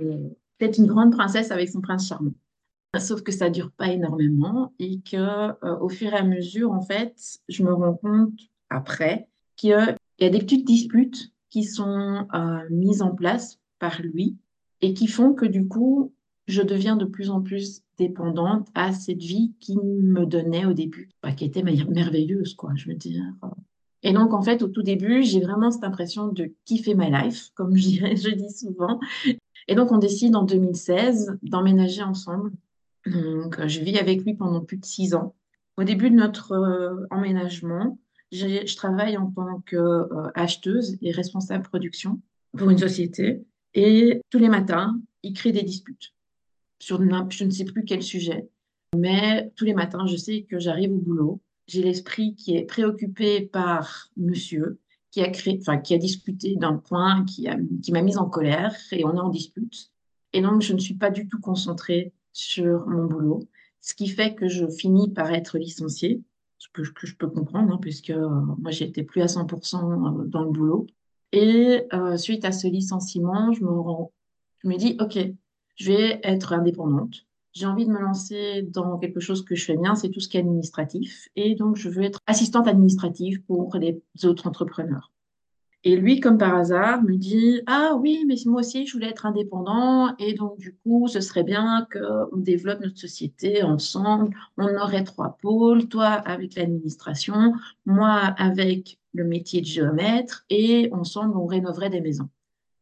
peut-être 0.58 0.78
une 0.78 0.86
grande 0.86 1.12
princesse 1.12 1.50
avec 1.50 1.68
son 1.68 1.80
prince 1.80 2.08
charmant. 2.08 2.32
Sauf 2.98 3.22
que 3.22 3.32
ça 3.32 3.50
dure 3.50 3.70
pas 3.72 3.92
énormément 3.92 4.72
et 4.78 5.00
que 5.00 5.16
euh, 5.16 5.78
au 5.80 5.88
fur 5.88 6.12
et 6.12 6.16
à 6.16 6.22
mesure, 6.22 6.72
en 6.72 6.80
fait, 6.80 7.14
je 7.48 7.62
me 7.62 7.72
rends 7.72 7.94
compte 7.94 8.38
après 8.70 9.28
qu'il 9.56 9.70
y 9.70 10.24
a 10.24 10.30
des 10.30 10.38
petites 10.38 10.66
disputes 10.66 11.32
qui 11.50 11.64
sont 11.64 12.26
euh, 12.34 12.58
mises 12.70 13.02
en 13.02 13.14
place 13.14 13.58
par 13.78 14.00
lui 14.02 14.36
et 14.80 14.94
qui 14.94 15.08
font 15.08 15.34
que 15.34 15.46
du 15.46 15.68
coup, 15.68 16.14
je 16.48 16.62
deviens 16.62 16.96
de 16.96 17.04
plus 17.04 17.30
en 17.30 17.42
plus 17.42 17.82
dépendante 17.98 18.68
à 18.74 18.92
cette 18.92 19.22
vie 19.22 19.54
qu'il 19.60 19.80
me 19.80 20.26
donnait 20.26 20.66
au 20.66 20.72
début, 20.72 21.10
bah, 21.22 21.32
qui 21.32 21.44
était 21.44 21.62
merveilleuse, 21.62 22.54
quoi, 22.54 22.72
je 22.74 22.88
veux 22.88 22.94
dire. 22.94 23.22
Et 24.02 24.12
donc, 24.12 24.32
en 24.32 24.42
fait, 24.42 24.62
au 24.62 24.68
tout 24.68 24.82
début, 24.82 25.22
j'ai 25.22 25.40
vraiment 25.40 25.70
cette 25.70 25.84
impression 25.84 26.28
de 26.28 26.52
kiffer 26.64 26.94
my 26.94 27.10
life, 27.10 27.50
comme 27.54 27.76
je, 27.76 28.34
dis 28.34 28.50
souvent, 28.50 29.00
et 29.68 29.74
donc, 29.74 29.90
on 29.90 29.98
décide 29.98 30.36
en 30.36 30.44
2016 30.44 31.38
d'emménager 31.42 32.02
ensemble. 32.02 32.52
Donc, 33.06 33.64
je 33.66 33.80
vis 33.80 33.98
avec 33.98 34.22
lui 34.22 34.34
pendant 34.34 34.60
plus 34.60 34.76
de 34.76 34.84
six 34.84 35.14
ans. 35.14 35.34
Au 35.76 35.84
début 35.84 36.10
de 36.10 36.14
notre 36.14 36.52
euh, 36.52 37.06
emménagement, 37.10 37.98
je 38.32 38.76
travaille 38.76 39.16
en 39.16 39.30
tant 39.30 39.60
qu'acheteuse 39.60 40.94
euh, 40.94 40.98
et 41.02 41.12
responsable 41.12 41.64
production 41.64 42.20
pour 42.56 42.70
une 42.70 42.78
société. 42.78 43.44
Et 43.74 44.22
tous 44.30 44.38
les 44.38 44.48
matins, 44.48 44.98
il 45.22 45.34
crée 45.34 45.52
des 45.52 45.62
disputes 45.62 46.15
sur 46.78 47.00
je 47.30 47.44
ne 47.44 47.50
sais 47.50 47.64
plus 47.64 47.84
quel 47.84 48.02
sujet. 48.02 48.48
Mais 48.96 49.50
tous 49.56 49.64
les 49.64 49.74
matins, 49.74 50.06
je 50.06 50.16
sais 50.16 50.42
que 50.42 50.58
j'arrive 50.58 50.92
au 50.92 50.98
boulot. 50.98 51.40
J'ai 51.66 51.82
l'esprit 51.82 52.34
qui 52.34 52.56
est 52.56 52.64
préoccupé 52.64 53.40
par 53.40 54.08
monsieur 54.16 54.78
qui 55.10 55.22
a 55.22 55.30
créé, 55.30 55.58
enfin, 55.60 55.78
qui 55.78 55.94
a 55.94 55.98
discuté 55.98 56.56
d'un 56.56 56.76
point 56.76 57.24
qui 57.24 57.48
a, 57.48 57.56
qui 57.82 57.90
m'a 57.90 58.02
mise 58.02 58.18
en 58.18 58.28
colère 58.28 58.76
et 58.92 59.02
on 59.06 59.16
est 59.16 59.20
en 59.20 59.30
dispute. 59.30 59.90
Et 60.34 60.42
donc, 60.42 60.60
je 60.60 60.74
ne 60.74 60.78
suis 60.78 60.94
pas 60.94 61.10
du 61.10 61.26
tout 61.26 61.40
concentrée 61.40 62.12
sur 62.34 62.86
mon 62.86 63.06
boulot, 63.06 63.48
ce 63.80 63.94
qui 63.94 64.08
fait 64.08 64.34
que 64.34 64.46
je 64.46 64.68
finis 64.68 65.10
par 65.10 65.32
être 65.32 65.56
licenciée, 65.56 66.22
ce 66.58 66.68
que, 66.68 66.82
je 66.84 67.16
peux 67.16 67.28
comprendre, 67.28 67.72
hein, 67.72 67.78
puisque 67.80 68.10
euh, 68.10 68.28
moi, 68.58 68.70
j'étais 68.70 69.04
plus 69.04 69.22
à 69.22 69.26
100% 69.26 70.20
euh, 70.20 70.24
dans 70.26 70.42
le 70.42 70.50
boulot. 70.50 70.86
Et 71.32 71.84
euh, 71.94 72.18
suite 72.18 72.44
à 72.44 72.52
ce 72.52 72.66
licenciement, 72.66 73.52
je 73.52 73.64
me, 73.64 73.70
rends, 73.70 74.12
je 74.62 74.68
me 74.68 74.76
dis, 74.76 74.98
OK, 75.00 75.18
je 75.76 75.92
vais 75.92 76.20
être 76.22 76.52
indépendante. 76.52 77.26
J'ai 77.52 77.66
envie 77.66 77.86
de 77.86 77.90
me 77.90 78.00
lancer 78.00 78.62
dans 78.62 78.98
quelque 78.98 79.20
chose 79.20 79.42
que 79.42 79.54
je 79.54 79.64
fais 79.64 79.76
bien, 79.76 79.94
c'est 79.94 80.10
tout 80.10 80.20
ce 80.20 80.28
qui 80.28 80.36
est 80.36 80.40
administratif. 80.40 81.28
Et 81.36 81.54
donc, 81.54 81.76
je 81.76 81.88
veux 81.88 82.02
être 82.02 82.20
assistante 82.26 82.68
administrative 82.68 83.42
pour 83.44 83.74
les 83.76 84.02
autres 84.24 84.46
entrepreneurs. 84.46 85.10
Et 85.84 85.96
lui, 85.96 86.18
comme 86.18 86.36
par 86.36 86.54
hasard, 86.56 87.02
me 87.02 87.16
dit 87.16 87.62
Ah 87.66 87.96
oui, 87.98 88.24
mais 88.26 88.34
moi 88.46 88.60
aussi, 88.60 88.86
je 88.86 88.92
voulais 88.92 89.08
être 89.08 89.24
indépendant. 89.24 90.16
Et 90.18 90.34
donc, 90.34 90.58
du 90.58 90.74
coup, 90.74 91.06
ce 91.06 91.20
serait 91.20 91.44
bien 91.44 91.86
qu'on 91.92 92.36
développe 92.36 92.80
notre 92.80 92.98
société 92.98 93.62
ensemble. 93.62 94.36
On 94.58 94.74
aurait 94.76 95.04
trois 95.04 95.38
pôles 95.40 95.88
toi 95.88 96.08
avec 96.08 96.56
l'administration, 96.56 97.54
moi 97.84 98.16
avec 98.36 98.98
le 99.14 99.24
métier 99.24 99.60
de 99.60 99.66
géomètre. 99.66 100.44
Et 100.50 100.90
ensemble, 100.92 101.36
on 101.36 101.46
rénoverait 101.46 101.88
des 101.90 102.00
maisons. 102.00 102.28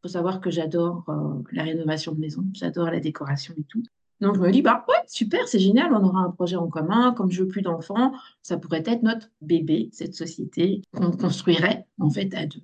Faut 0.05 0.09
savoir 0.09 0.39
que 0.39 0.51
j'adore 0.51 1.03
euh, 1.09 1.41
la 1.51 1.63
rénovation 1.63 2.11
de 2.11 2.19
maisons, 2.19 2.45
j'adore 2.53 2.91
la 2.91 2.99
décoration 2.99 3.55
et 3.57 3.63
tout. 3.63 3.81
Donc, 4.21 4.35
je 4.35 4.39
me 4.39 4.51
dis, 4.51 4.61
bah 4.61 4.85
ouais, 4.87 5.03
super, 5.07 5.47
c'est 5.47 5.57
génial, 5.57 5.91
on 5.95 6.03
aura 6.03 6.19
un 6.19 6.29
projet 6.29 6.57
en 6.57 6.67
commun. 6.67 7.11
Comme 7.11 7.31
je 7.31 7.41
veux 7.41 7.47
plus 7.47 7.63
d'enfants, 7.63 8.13
ça 8.43 8.57
pourrait 8.57 8.83
être 8.85 9.01
notre 9.01 9.31
bébé, 9.41 9.89
cette 9.93 10.13
société 10.13 10.83
qu'on 10.93 11.09
construirait 11.09 11.87
en 11.99 12.11
fait 12.11 12.35
à 12.35 12.45
deux. 12.45 12.61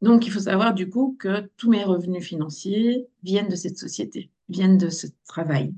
Donc, 0.00 0.28
il 0.28 0.30
faut 0.30 0.38
savoir 0.38 0.74
du 0.74 0.88
coup 0.88 1.16
que 1.18 1.50
tous 1.56 1.70
mes 1.70 1.82
revenus 1.82 2.24
financiers 2.24 3.08
viennent 3.24 3.48
de 3.48 3.56
cette 3.56 3.76
société, 3.76 4.30
viennent 4.48 4.78
de 4.78 4.90
ce 4.90 5.08
travail. 5.26 5.74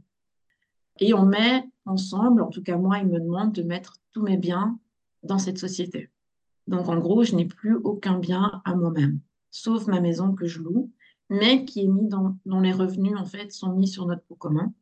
Et 1.00 1.14
on 1.14 1.24
met 1.24 1.64
ensemble, 1.86 2.42
en 2.42 2.50
tout 2.50 2.62
cas 2.62 2.76
moi, 2.76 2.98
il 2.98 3.06
me 3.06 3.18
demande 3.18 3.52
de 3.52 3.62
mettre 3.62 3.96
tous 4.12 4.20
mes 4.20 4.36
biens 4.36 4.78
dans 5.22 5.38
cette 5.38 5.56
société. 5.56 6.10
Donc, 6.66 6.86
en 6.90 6.98
gros, 6.98 7.24
je 7.24 7.34
n'ai 7.34 7.46
plus 7.46 7.76
aucun 7.76 8.18
bien 8.18 8.60
à 8.66 8.74
moi-même, 8.74 9.20
sauf 9.50 9.86
ma 9.86 10.00
maison 10.00 10.34
que 10.34 10.46
je 10.46 10.60
loue 10.60 10.90
mais 11.28 11.64
qui 11.64 11.84
est 11.84 11.88
mis 11.88 12.08
dans, 12.08 12.36
dont 12.46 12.60
les 12.60 12.72
revenus 12.72 13.16
en 13.16 13.24
fait 13.24 13.52
sont 13.52 13.72
mis 13.72 13.88
sur 13.88 14.06
notre 14.06 14.22
pot 14.22 14.36
commun. 14.36 14.72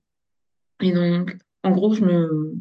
Et 0.80 0.92
donc, 0.92 1.36
en 1.62 1.70
gros, 1.70 1.94
je 1.94 2.04
me, 2.04 2.54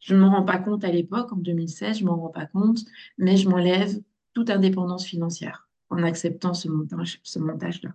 je 0.00 0.14
ne 0.14 0.20
me 0.20 0.26
rends 0.26 0.44
pas 0.44 0.58
compte 0.58 0.84
à 0.84 0.92
l'époque, 0.92 1.32
en 1.32 1.36
2016, 1.36 1.98
je 1.98 2.04
m'en 2.04 2.16
rends 2.16 2.28
pas 2.28 2.46
compte, 2.46 2.80
mais 3.18 3.36
je 3.36 3.48
m'enlève 3.48 4.00
toute 4.34 4.50
indépendance 4.50 5.06
financière 5.06 5.68
en 5.90 6.02
acceptant 6.02 6.54
ce 6.54 6.68
montage, 6.68 7.20
montage-là. 7.36 7.94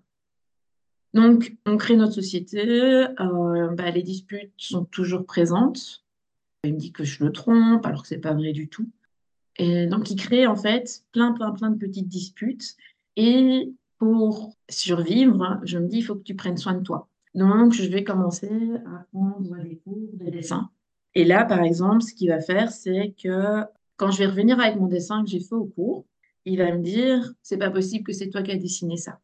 Donc, 1.14 1.58
on 1.66 1.76
crée 1.78 1.98
notre 1.98 2.14
société, 2.14 3.06
euh, 3.20 3.68
bah, 3.76 3.92
les 3.92 4.02
disputes 4.02 4.54
sont 4.58 4.86
toujours 4.86 5.26
présentes. 5.26 6.06
Il 6.64 6.74
me 6.74 6.80
dit 6.80 6.94
que 6.94 7.04
je 7.04 7.24
le 7.24 7.32
trompe, 7.32 7.86
alors 7.86 8.04
que 8.04 8.08
c'est 8.08 8.18
pas 8.18 8.34
vrai 8.34 8.54
du 8.54 8.70
tout. 8.70 8.90
Et 9.58 9.88
donc, 9.88 10.10
il 10.10 10.16
crée 10.16 10.48
en 10.48 10.56
fait 10.56 11.04
plein, 11.12 11.34
plein, 11.34 11.52
plein 11.52 11.70
de 11.70 11.78
petites 11.78 12.08
disputes. 12.08 12.78
Et 13.24 13.72
pour 14.00 14.52
survivre, 14.68 15.60
je 15.62 15.78
me 15.78 15.88
dis, 15.88 16.00
il 16.00 16.02
faut 16.02 16.16
que 16.16 16.24
tu 16.24 16.36
prennes 16.36 16.58
soin 16.58 16.74
de 16.74 16.82
toi. 16.82 17.08
Donc, 17.36 17.72
je 17.72 17.88
vais 17.88 18.04
commencer 18.04 18.50
à 18.88 19.06
prendre 19.14 19.56
des 19.62 19.78
cours 19.78 20.10
de 20.14 20.32
dessin. 20.32 20.72
Et 21.14 21.24
là, 21.24 21.46
par 21.46 21.62
exemple, 21.62 22.02
ce 22.02 22.16
qu'il 22.16 22.30
va 22.30 22.40
faire, 22.40 22.72
c'est 22.72 23.14
que 23.22 23.64
quand 23.98 24.10
je 24.10 24.18
vais 24.18 24.26
revenir 24.26 24.60
avec 24.60 24.76
mon 24.78 24.88
dessin 24.88 25.24
que 25.24 25.30
j'ai 25.30 25.40
fait 25.40 25.54
au 25.54 25.66
cours, 25.66 26.06
il 26.46 26.58
va 26.58 26.72
me 26.76 26.82
dire, 26.82 27.32
c'est 27.44 27.60
pas 27.60 27.70
possible 27.70 28.04
que 28.04 28.12
c'est 28.12 28.30
toi 28.30 28.42
qui 28.42 28.50
as 28.50 28.58
dessiné 28.58 28.98
ça. 28.98 29.20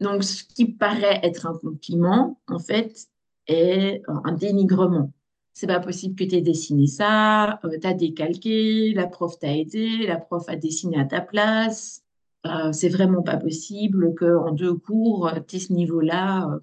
Donc, 0.00 0.24
ce 0.24 0.42
qui 0.44 0.72
paraît 0.72 1.20
être 1.22 1.46
un 1.46 1.58
compliment, 1.58 2.40
en 2.48 2.58
fait, 2.58 3.06
est 3.48 4.00
un 4.08 4.32
dénigrement. 4.32 5.12
C'est 5.52 5.66
pas 5.66 5.80
possible 5.80 6.14
que 6.14 6.24
tu 6.24 6.36
aies 6.36 6.40
dessiné 6.40 6.86
ça, 6.86 7.60
euh, 7.64 7.78
tu 7.78 7.86
as 7.86 7.92
décalqué, 7.92 8.94
la 8.94 9.06
prof 9.06 9.38
t'a 9.38 9.54
aidé, 9.54 10.06
la 10.06 10.16
prof 10.16 10.44
a 10.48 10.56
dessiné 10.56 10.98
à 10.98 11.04
ta 11.04 11.20
place. 11.20 12.02
Euh, 12.50 12.72
c'est 12.72 12.88
vraiment 12.88 13.22
pas 13.22 13.36
possible 13.36 14.14
qu'en 14.14 14.52
deux 14.52 14.74
cours, 14.74 15.30
tu 15.46 15.56
aies 15.56 15.58
ce 15.58 15.72
niveau-là. 15.72 16.48
Euh, 16.48 16.58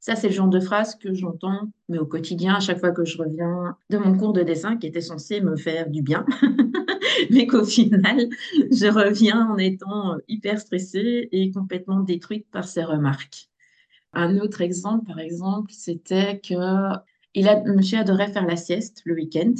ça, 0.00 0.16
c'est 0.16 0.28
le 0.28 0.34
genre 0.34 0.48
de 0.48 0.60
phrase 0.60 0.96
que 0.96 1.14
j'entends, 1.14 1.70
mais 1.88 1.98
au 1.98 2.06
quotidien, 2.06 2.54
à 2.56 2.60
chaque 2.60 2.80
fois 2.80 2.90
que 2.90 3.04
je 3.04 3.18
reviens 3.18 3.76
de 3.90 3.98
mon 3.98 4.16
cours 4.16 4.32
de 4.32 4.42
dessin 4.42 4.76
qui 4.76 4.86
était 4.86 5.00
censé 5.00 5.40
me 5.40 5.56
faire 5.56 5.88
du 5.88 6.02
bien, 6.02 6.26
mais 7.30 7.46
qu'au 7.46 7.64
final, 7.64 8.28
je 8.72 8.86
reviens 8.88 9.48
en 9.50 9.58
étant 9.58 10.16
hyper 10.26 10.58
stressée 10.58 11.28
et 11.30 11.52
complètement 11.52 12.00
détruite 12.00 12.48
par 12.50 12.64
ces 12.66 12.82
remarques. 12.82 13.48
Un 14.12 14.38
autre 14.38 14.60
exemple, 14.60 15.06
par 15.06 15.20
exemple, 15.20 15.70
c'était 15.72 16.40
que 16.40 16.54
il 17.34 17.48
a, 17.48 17.62
monsieur 17.62 17.98
adorait 17.98 18.30
faire 18.30 18.46
la 18.46 18.56
sieste 18.56 19.02
le 19.04 19.14
week-end. 19.14 19.54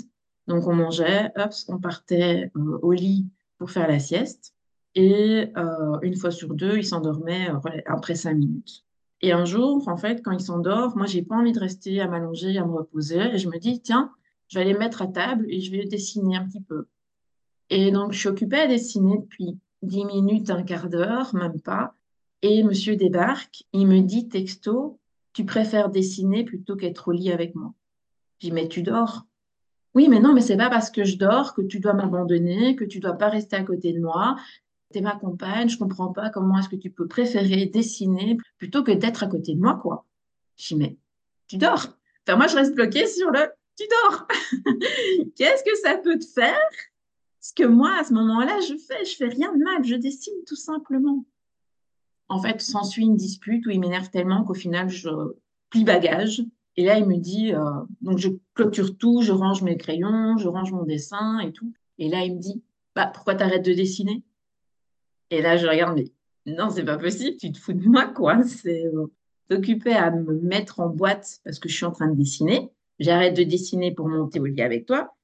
Donc, 0.46 0.66
on 0.66 0.74
mangeait, 0.74 1.30
hop, 1.36 1.52
on 1.68 1.78
partait 1.78 2.50
euh, 2.56 2.78
au 2.82 2.92
lit 2.92 3.26
pour 3.58 3.70
faire 3.70 3.88
la 3.88 3.98
sieste. 3.98 4.51
Et 4.94 5.50
euh, 5.56 5.98
une 6.02 6.16
fois 6.16 6.30
sur 6.30 6.54
deux, 6.54 6.78
il 6.78 6.84
s'endormait 6.84 7.48
euh, 7.50 7.80
après 7.86 8.14
cinq 8.14 8.34
minutes. 8.34 8.84
Et 9.22 9.32
un 9.32 9.44
jour, 9.44 9.86
en 9.88 9.96
fait, 9.96 10.22
quand 10.22 10.32
il 10.32 10.40
s'endort, 10.40 10.96
moi, 10.96 11.06
j'ai 11.06 11.22
pas 11.22 11.36
envie 11.36 11.52
de 11.52 11.60
rester 11.60 12.00
à 12.00 12.08
m'allonger, 12.08 12.58
à 12.58 12.66
me 12.66 12.72
reposer. 12.72 13.34
Et 13.34 13.38
je 13.38 13.48
me 13.48 13.58
dis, 13.58 13.80
tiens, 13.80 14.10
je 14.48 14.58
vais 14.58 14.64
aller 14.64 14.74
me 14.74 14.80
mettre 14.80 15.00
à 15.00 15.06
table 15.06 15.46
et 15.48 15.60
je 15.60 15.70
vais 15.70 15.84
dessiner 15.84 16.36
un 16.36 16.46
petit 16.46 16.60
peu. 16.60 16.86
Et 17.70 17.90
donc, 17.90 18.12
je 18.12 18.18
suis 18.18 18.28
occupée 18.28 18.60
à 18.60 18.66
dessiner 18.66 19.18
depuis 19.18 19.58
10 19.82 20.04
minutes, 20.04 20.50
un 20.50 20.62
quart 20.62 20.88
d'heure, 20.88 21.34
même 21.34 21.60
pas. 21.60 21.94
Et 22.42 22.62
monsieur 22.64 22.96
débarque, 22.96 23.64
il 23.72 23.86
me 23.86 24.00
dit 24.00 24.28
texto, 24.28 24.98
tu 25.32 25.44
préfères 25.44 25.88
dessiner 25.88 26.44
plutôt 26.44 26.76
qu'être 26.76 27.08
au 27.08 27.12
lit 27.12 27.32
avec 27.32 27.54
moi? 27.54 27.72
Je 28.40 28.48
dis, 28.48 28.52
mais 28.52 28.68
tu 28.68 28.82
dors. 28.82 29.26
Oui, 29.94 30.08
mais 30.08 30.20
non, 30.20 30.34
mais 30.34 30.40
c'est 30.40 30.56
pas 30.56 30.68
parce 30.68 30.90
que 30.90 31.04
je 31.04 31.16
dors 31.16 31.54
que 31.54 31.62
tu 31.62 31.78
dois 31.78 31.92
m'abandonner, 31.92 32.76
que 32.76 32.84
tu 32.84 32.98
dois 32.98 33.12
pas 33.12 33.28
rester 33.28 33.56
à 33.56 33.62
côté 33.62 33.92
de 33.92 34.00
moi 34.00 34.36
t'es 34.92 35.00
ma 35.00 35.16
compagne, 35.16 35.68
je 35.68 35.78
comprends 35.78 36.12
pas 36.12 36.30
comment 36.30 36.58
est-ce 36.58 36.68
que 36.68 36.76
tu 36.76 36.90
peux 36.90 37.08
préférer 37.08 37.66
dessiner 37.66 38.36
plutôt 38.58 38.82
que 38.82 38.92
d'être 38.92 39.22
à 39.22 39.26
côté 39.26 39.54
de 39.54 39.60
moi, 39.60 39.78
quoi. 39.82 40.06
Je 40.56 40.68
dis, 40.68 40.76
mais 40.76 40.96
tu 41.48 41.56
dors. 41.56 41.98
Enfin, 42.26 42.36
moi, 42.36 42.46
je 42.46 42.56
reste 42.56 42.74
bloquée 42.74 43.06
sur 43.06 43.30
le 43.30 43.40
tu 43.76 43.84
dors. 43.88 44.26
Qu'est-ce 45.36 45.64
que 45.64 45.76
ça 45.82 45.96
peut 45.96 46.18
te 46.18 46.26
faire? 46.26 46.68
Ce 47.40 47.52
que 47.52 47.64
moi, 47.64 47.96
à 47.98 48.04
ce 48.04 48.12
moment-là, 48.12 48.60
je 48.60 48.76
fais, 48.76 49.04
je 49.04 49.16
fais 49.16 49.28
rien 49.28 49.52
de 49.52 49.62
mal, 49.62 49.84
je 49.84 49.96
dessine 49.96 50.34
tout 50.46 50.56
simplement. 50.56 51.24
En 52.28 52.40
fait, 52.40 52.60
s'ensuit 52.60 53.04
une 53.04 53.16
dispute 53.16 53.66
où 53.66 53.70
il 53.70 53.80
m'énerve 53.80 54.10
tellement 54.10 54.44
qu'au 54.44 54.54
final, 54.54 54.88
je 54.88 55.10
plie 55.70 55.84
bagage. 55.84 56.42
Et 56.76 56.84
là, 56.84 56.98
il 56.98 57.06
me 57.06 57.16
dit, 57.16 57.52
euh, 57.52 57.60
donc 58.00 58.18
je 58.18 58.28
clôture 58.54 58.96
tout, 58.96 59.22
je 59.22 59.32
range 59.32 59.62
mes 59.62 59.76
crayons, 59.76 60.38
je 60.38 60.48
range 60.48 60.72
mon 60.72 60.84
dessin 60.84 61.40
et 61.40 61.52
tout. 61.52 61.72
Et 61.98 62.08
là, 62.08 62.24
il 62.24 62.36
me 62.36 62.40
dit, 62.40 62.62
bah, 62.94 63.06
pourquoi 63.06 63.34
t'arrêtes 63.34 63.64
de 63.64 63.74
dessiner? 63.74 64.22
Et 65.32 65.40
là, 65.40 65.56
je 65.56 65.66
regarde, 65.66 65.98
mais 66.44 66.52
non, 66.52 66.68
c'est 66.68 66.84
pas 66.84 66.98
possible, 66.98 67.38
tu 67.38 67.50
te 67.50 67.58
fous 67.58 67.72
de 67.72 67.88
moi, 67.88 68.06
quoi. 68.06 68.42
C'est 68.44 68.84
t'occuper 69.48 69.94
à 69.94 70.10
me 70.10 70.34
mettre 70.40 70.80
en 70.80 70.90
boîte 70.90 71.40
parce 71.42 71.58
que 71.58 71.70
je 71.70 71.74
suis 71.74 71.86
en 71.86 71.90
train 71.90 72.08
de 72.08 72.14
dessiner. 72.14 72.70
J'arrête 72.98 73.34
de 73.34 73.42
dessiner 73.42 73.94
pour 73.94 74.08
monter 74.08 74.40
au 74.40 74.44
lit 74.44 74.60
avec 74.60 74.84
toi. 74.84 75.16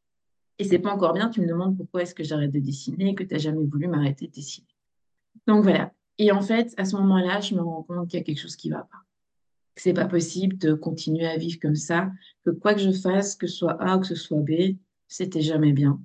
Et 0.58 0.64
c'est 0.64 0.78
pas 0.78 0.94
encore 0.94 1.12
bien, 1.12 1.28
tu 1.28 1.42
me 1.42 1.46
demandes 1.46 1.76
pourquoi 1.76 2.02
est-ce 2.02 2.14
que 2.14 2.24
j'arrête 2.24 2.50
de 2.50 2.58
dessiner, 2.58 3.14
que 3.14 3.22
tu 3.22 3.34
n'as 3.34 3.38
jamais 3.38 3.64
voulu 3.66 3.86
m'arrêter 3.86 4.28
de 4.28 4.32
dessiner. 4.32 4.66
Donc 5.46 5.62
voilà. 5.62 5.92
Et 6.16 6.32
en 6.32 6.40
fait, 6.40 6.72
à 6.78 6.86
ce 6.86 6.96
moment-là, 6.96 7.40
je 7.40 7.54
me 7.54 7.60
rends 7.60 7.82
compte 7.82 8.08
qu'il 8.08 8.18
y 8.18 8.22
a 8.22 8.24
quelque 8.24 8.40
chose 8.40 8.56
qui 8.56 8.70
ne 8.70 8.76
va 8.76 8.80
pas. 8.80 9.04
Que 9.74 9.82
c'est 9.82 9.92
pas 9.92 10.06
possible 10.06 10.56
de 10.56 10.72
continuer 10.72 11.26
à 11.26 11.36
vivre 11.36 11.58
comme 11.60 11.76
ça, 11.76 12.10
que 12.46 12.50
quoi 12.50 12.72
que 12.72 12.80
je 12.80 12.92
fasse, 12.92 13.36
que 13.36 13.46
ce 13.46 13.58
soit 13.58 13.80
A 13.82 13.98
ou 13.98 14.00
que 14.00 14.06
ce 14.06 14.14
soit 14.14 14.40
B, 14.40 14.78
c'était 15.06 15.42
jamais 15.42 15.72
bien. 15.72 16.00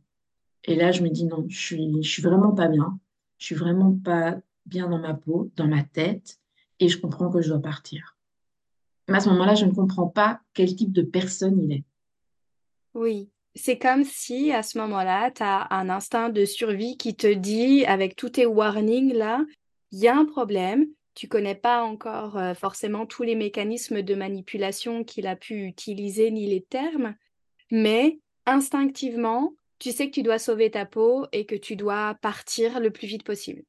Et 0.66 0.76
là, 0.76 0.92
je 0.92 1.04
me 1.04 1.10
dis 1.10 1.24
non, 1.24 1.46
je 1.48 1.78
je 2.02 2.10
suis 2.10 2.22
vraiment 2.22 2.52
pas 2.52 2.68
bien 2.68 3.00
je 3.44 3.48
suis 3.48 3.56
vraiment 3.56 3.92
pas 3.92 4.38
bien 4.66 4.88
dans 4.88 5.00
ma 5.00 5.14
peau, 5.14 5.52
dans 5.58 5.68
ma 5.68 5.84
tête, 5.84 6.40
et 6.80 6.88
je 6.88 6.98
comprends 6.98 7.30
que 7.30 7.42
je 7.42 7.50
dois 7.50 7.62
partir. 7.62 8.16
Mais 9.10 9.18
à 9.18 9.20
ce 9.20 9.28
moment-là, 9.32 9.54
je 9.54 9.66
ne 9.66 9.74
comprends 9.74 10.08
pas 10.08 10.40
quel 10.54 10.74
type 10.74 10.94
de 10.94 11.02
personne 11.02 11.62
il 11.62 11.74
est. 11.74 11.84
Oui, 12.94 13.30
c'est 13.54 13.78
comme 13.78 14.06
si 14.06 14.54
à 14.54 14.64
ce 14.64 14.78
moment-là, 14.78 15.30
tu 15.30 15.44
as 15.44 15.68
un 15.74 15.90
instinct 15.90 16.30
de 16.30 16.46
survie 16.46 16.96
qui 16.96 17.18
te 17.18 17.28
dit, 17.28 17.84
avec 17.86 18.16
tous 18.16 18.30
tes 18.30 18.46
warnings 18.46 19.12
là, 19.12 19.42
il 19.92 20.00
y 20.00 20.08
a 20.08 20.16
un 20.16 20.24
problème, 20.24 20.88
tu 21.14 21.28
connais 21.28 21.54
pas 21.54 21.84
encore 21.84 22.38
euh, 22.38 22.54
forcément 22.54 23.06
tous 23.06 23.24
les 23.24 23.36
mécanismes 23.36 24.04
de 24.04 24.16
manipulation 24.16 25.04
qu'il 25.04 25.28
a 25.28 25.36
pu 25.36 25.66
utiliser 25.66 26.32
ni 26.32 26.48
les 26.48 26.62
termes, 26.62 27.16
mais 27.72 28.22
instinctivement, 28.46 29.54
tu 29.84 29.92
sais 29.92 30.08
que 30.08 30.14
tu 30.14 30.24
dois 30.24 30.40
sauver 30.40 30.72
ta 30.72 30.86
peau 30.86 31.26
et 31.34 31.46
que 31.46 31.56
tu 31.56 31.76
dois 31.76 32.16
partir 32.22 32.80
le 32.80 32.90
plus 32.90 33.06
vite 33.06 33.24
possible. 33.24 33.64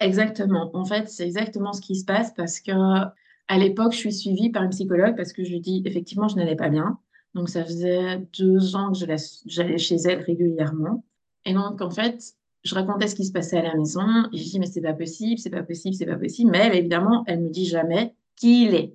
Exactement. 0.00 0.70
En 0.72 0.86
fait, 0.86 1.06
c'est 1.10 1.26
exactement 1.26 1.74
ce 1.74 1.82
qui 1.82 1.96
se 1.96 2.06
passe 2.06 2.32
parce 2.34 2.60
que 2.60 2.72
à 2.72 3.58
l'époque, 3.58 3.92
je 3.92 3.98
suis 3.98 4.12
suivie 4.14 4.48
par 4.48 4.62
une 4.62 4.70
psychologue 4.70 5.14
parce 5.14 5.34
que 5.34 5.44
je 5.44 5.50
lui 5.50 5.60
dis 5.60 5.82
effectivement, 5.84 6.28
je 6.28 6.36
n'allais 6.36 6.56
pas 6.56 6.70
bien. 6.70 6.98
Donc, 7.34 7.50
ça 7.50 7.62
faisait 7.62 8.26
deux 8.38 8.74
ans 8.74 8.90
que 8.90 8.98
j'allais 9.44 9.76
chez 9.76 9.96
elle 9.96 10.22
régulièrement. 10.22 11.04
Et 11.44 11.52
donc, 11.52 11.82
en 11.82 11.90
fait, 11.90 12.32
je 12.64 12.74
racontais 12.74 13.08
ce 13.08 13.14
qui 13.14 13.26
se 13.26 13.32
passait 13.32 13.58
à 13.58 13.62
la 13.62 13.74
maison. 13.74 14.30
Et 14.32 14.38
je 14.38 14.44
dis, 14.44 14.58
mais 14.58 14.66
c'est 14.66 14.80
pas 14.80 14.94
possible, 14.94 15.38
c'est 15.38 15.50
pas 15.50 15.62
possible, 15.62 15.94
c'est 15.94 16.06
pas 16.06 16.16
possible. 16.16 16.50
Mais 16.50 16.60
elle, 16.60 16.74
évidemment, 16.74 17.22
elle 17.26 17.40
me 17.42 17.50
dit 17.50 17.66
jamais 17.66 18.14
qui 18.36 18.64
il 18.64 18.74
est. 18.74 18.94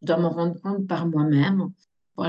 Je 0.00 0.06
dois 0.06 0.16
m'en 0.16 0.30
rendre 0.30 0.58
compte 0.62 0.86
par 0.86 1.06
moi-même 1.06 1.70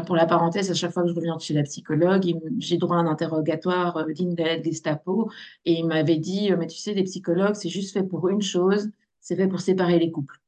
pour 0.06 0.16
la 0.16 0.26
parenthèse, 0.26 0.72
à 0.72 0.74
chaque 0.74 0.92
fois 0.92 1.04
que 1.04 1.10
je 1.10 1.14
reviens 1.14 1.38
chez 1.40 1.54
la 1.54 1.64
psychologue, 1.64 2.34
j'ai 2.60 2.78
droit 2.78 2.96
à 2.98 3.00
un 3.00 3.08
interrogatoire 3.08 3.98
euh, 3.98 4.14
digne 4.14 4.36
de 4.36 4.44
la 4.44 4.62
Gestapo. 4.62 5.30
Et 5.66 5.74
il 5.74 5.86
m'avait 5.86 6.18
dit, 6.18 6.52
euh, 6.52 6.58
mais 6.58 6.68
tu 6.68 6.78
sais, 6.78 6.94
les 6.94 7.04
psychologues, 7.04 7.56
c'est 7.56 7.70
juste 7.70 7.92
fait 7.92 8.04
pour 8.04 8.30
une 8.30 8.42
chose, 8.42 8.90
c'est 9.20 9.36
fait 9.36 9.48
pour 9.48 9.60
séparer 9.60 10.00
les 10.00 10.12
couples. 10.12 10.40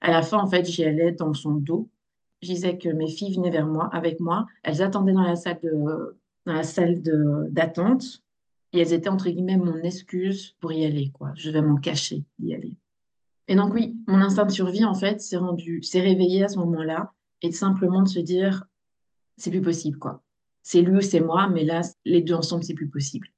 À 0.00 0.10
la 0.10 0.22
fin, 0.22 0.38
en 0.38 0.46
fait, 0.46 0.66
j'y 0.66 0.84
allais 0.84 1.12
dans 1.12 1.32
son 1.32 1.52
dos. 1.52 1.88
Je 2.42 2.48
disais 2.48 2.78
que 2.78 2.88
mes 2.88 3.08
filles 3.08 3.34
venaient 3.34 3.50
vers 3.50 3.66
moi, 3.66 3.88
avec 3.92 4.20
moi. 4.20 4.46
Elles 4.62 4.82
attendaient 4.82 5.12
dans 5.12 5.22
la 5.22 5.36
salle 5.36 5.58
dans 6.46 6.52
la 6.52 6.62
salle 6.62 7.02
d'attente. 7.50 8.22
Et 8.72 8.80
elles 8.80 8.92
étaient, 8.92 9.08
entre 9.08 9.30
guillemets, 9.30 9.56
mon 9.56 9.78
excuse 9.78 10.54
pour 10.60 10.72
y 10.72 10.84
aller, 10.84 11.10
quoi. 11.10 11.32
Je 11.34 11.50
vais 11.50 11.62
m'en 11.62 11.76
cacher, 11.76 12.22
y 12.38 12.54
aller. 12.54 12.76
Et 13.48 13.56
donc, 13.56 13.72
oui, 13.72 13.96
mon 14.06 14.18
instinct 14.18 14.44
de 14.44 14.52
survie, 14.52 14.84
en 14.84 14.94
fait, 14.94 15.20
s'est 15.20 15.38
rendu, 15.38 15.82
s'est 15.82 16.00
réveillé 16.00 16.44
à 16.44 16.48
ce 16.48 16.58
moment-là 16.58 17.12
et 17.42 17.52
simplement 17.52 18.02
de 18.02 18.08
se 18.08 18.18
dire, 18.18 18.64
c'est 19.36 19.50
plus 19.50 19.62
possible, 19.62 19.98
quoi. 19.98 20.22
C'est 20.62 20.82
lui 20.82 20.98
ou 20.98 21.00
c'est 21.00 21.20
moi, 21.20 21.48
mais 21.48 21.64
là, 21.64 21.82
les 22.04 22.20
deux 22.20 22.34
ensemble, 22.34 22.64
c'est 22.64 22.74
plus 22.74 22.88
possible. 22.88 23.28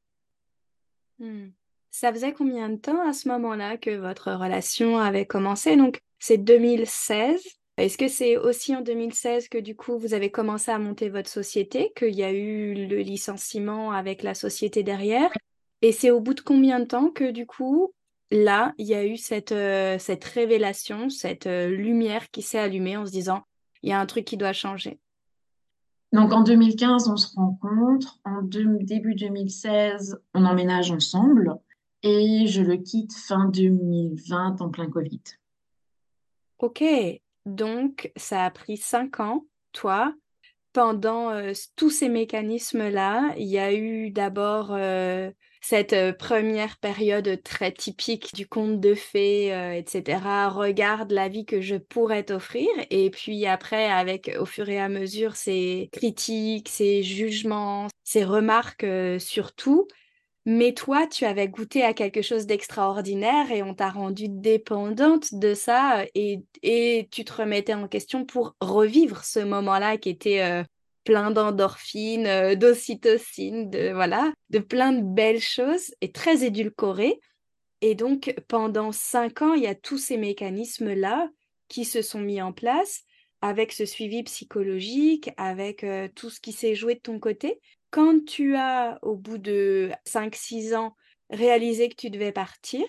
Hmm. 1.18 1.48
Ça 1.90 2.12
faisait 2.12 2.32
combien 2.32 2.68
de 2.70 2.76
temps 2.76 3.06
à 3.06 3.12
ce 3.12 3.28
moment-là 3.28 3.76
que 3.76 3.96
votre 3.96 4.32
relation 4.32 4.98
avait 4.98 5.26
commencé? 5.26 5.76
Donc, 5.76 6.00
c'est 6.18 6.38
2016. 6.38 7.42
Est-ce 7.76 7.98
que 7.98 8.08
c'est 8.08 8.36
aussi 8.36 8.74
en 8.76 8.82
2016 8.82 9.48
que 9.48 9.58
du 9.58 9.74
coup 9.74 9.96
vous 9.96 10.12
avez 10.12 10.30
commencé 10.30 10.70
à 10.70 10.78
monter 10.78 11.08
votre 11.08 11.30
société, 11.30 11.92
qu'il 11.96 12.14
y 12.14 12.22
a 12.22 12.30
eu 12.30 12.74
le 12.74 12.98
licenciement 12.98 13.92
avec 13.92 14.22
la 14.22 14.34
société 14.34 14.82
derrière? 14.82 15.30
Et 15.82 15.92
c'est 15.92 16.10
au 16.10 16.20
bout 16.20 16.34
de 16.34 16.42
combien 16.42 16.78
de 16.78 16.84
temps 16.84 17.10
que 17.10 17.30
du 17.30 17.46
coup, 17.46 17.94
là, 18.30 18.74
il 18.76 18.86
y 18.86 18.94
a 18.94 19.06
eu 19.06 19.16
cette, 19.16 19.52
euh, 19.52 19.98
cette 19.98 20.24
révélation, 20.24 21.08
cette 21.08 21.46
euh, 21.46 21.68
lumière 21.68 22.30
qui 22.30 22.42
s'est 22.42 22.58
allumée 22.58 22.96
en 22.96 23.06
se 23.06 23.12
disant, 23.12 23.42
il 23.82 23.90
y 23.90 23.92
a 23.92 24.00
un 24.00 24.06
truc 24.06 24.24
qui 24.24 24.36
doit 24.36 24.52
changer. 24.52 24.98
Donc 26.12 26.32
en 26.32 26.42
2015, 26.42 27.08
on 27.08 27.16
se 27.16 27.34
rencontre. 27.36 28.18
En 28.24 28.42
début 28.42 29.14
2016, 29.14 30.20
on 30.34 30.44
emménage 30.44 30.90
ensemble. 30.90 31.54
Et 32.02 32.46
je 32.46 32.62
le 32.62 32.76
quitte 32.78 33.12
fin 33.12 33.46
2020 33.48 34.60
en 34.60 34.70
plein 34.70 34.88
Covid. 34.88 35.22
Ok, 36.58 36.82
donc 37.46 38.10
ça 38.16 38.44
a 38.44 38.50
pris 38.50 38.76
cinq 38.76 39.20
ans 39.20 39.44
toi, 39.72 40.14
pendant 40.72 41.32
tous 41.76 41.90
ces 41.90 42.08
mécanismes-là, 42.08 43.34
il 43.36 43.46
y 43.46 43.58
a 43.58 43.72
eu 43.72 44.10
d'abord 44.10 44.76
cette 45.60 46.16
première 46.18 46.78
période 46.78 47.42
très 47.42 47.72
typique 47.72 48.34
du 48.34 48.46
conte 48.46 48.80
de 48.80 48.94
fées, 48.94 49.76
etc. 49.76 50.48
Regarde 50.48 51.12
la 51.12 51.28
vie 51.28 51.44
que 51.44 51.60
je 51.60 51.76
pourrais 51.76 52.24
t'offrir. 52.24 52.68
Et 52.90 53.10
puis 53.10 53.46
après, 53.46 53.86
avec 53.86 54.30
au 54.38 54.46
fur 54.46 54.68
et 54.68 54.80
à 54.80 54.88
mesure 54.88 55.36
ces 55.36 55.90
critiques, 55.92 56.68
ces 56.68 57.02
jugements, 57.02 57.88
ces 58.04 58.24
remarques 58.24 58.86
sur 59.18 59.52
tout. 59.52 59.86
Mais 60.46 60.72
toi, 60.72 61.06
tu 61.06 61.26
avais 61.26 61.48
goûté 61.48 61.82
à 61.82 61.92
quelque 61.92 62.22
chose 62.22 62.46
d'extraordinaire 62.46 63.52
et 63.52 63.62
on 63.62 63.74
t'a 63.74 63.90
rendu 63.90 64.26
dépendante 64.28 65.34
de 65.34 65.52
ça 65.54 66.04
et, 66.14 66.42
et, 66.62 67.08
tu 67.10 67.24
te 67.24 67.32
remettais 67.34 67.74
en 67.74 67.88
question 67.88 68.24
pour 68.24 68.56
revivre 68.60 69.22
ce 69.22 69.40
moment-là 69.40 69.98
qui 69.98 70.08
était 70.08 70.64
plein 71.04 71.30
d'endorphines, 71.30 72.54
d'ocytocine, 72.54 73.70
de 73.70 73.92
voilà, 73.92 74.32
de 74.50 74.58
plein 74.58 74.92
de 74.92 75.02
belles 75.02 75.40
choses 75.40 75.94
et 76.00 76.12
très 76.12 76.44
édulcoré. 76.44 77.20
Et 77.80 77.94
donc 77.94 78.34
pendant 78.48 78.92
cinq 78.92 79.42
ans, 79.42 79.54
il 79.54 79.62
y 79.62 79.66
a 79.66 79.74
tous 79.74 79.98
ces 79.98 80.16
mécanismes-là 80.16 81.28
qui 81.68 81.84
se 81.84 82.02
sont 82.02 82.20
mis 82.20 82.42
en 82.42 82.52
place 82.52 83.02
avec 83.40 83.72
ce 83.72 83.86
suivi 83.86 84.22
psychologique, 84.22 85.30
avec 85.38 85.86
tout 86.14 86.28
ce 86.28 86.40
qui 86.40 86.52
s'est 86.52 86.74
joué 86.74 86.94
de 86.94 87.00
ton 87.00 87.18
côté 87.18 87.58
quand 87.90 88.24
tu 88.24 88.56
as, 88.56 88.98
au 89.02 89.16
bout 89.16 89.38
de 89.38 89.90
5-6 90.06 90.74
ans, 90.74 90.96
réalisé 91.28 91.88
que 91.88 91.96
tu 91.96 92.10
devais 92.10 92.32
partir, 92.32 92.84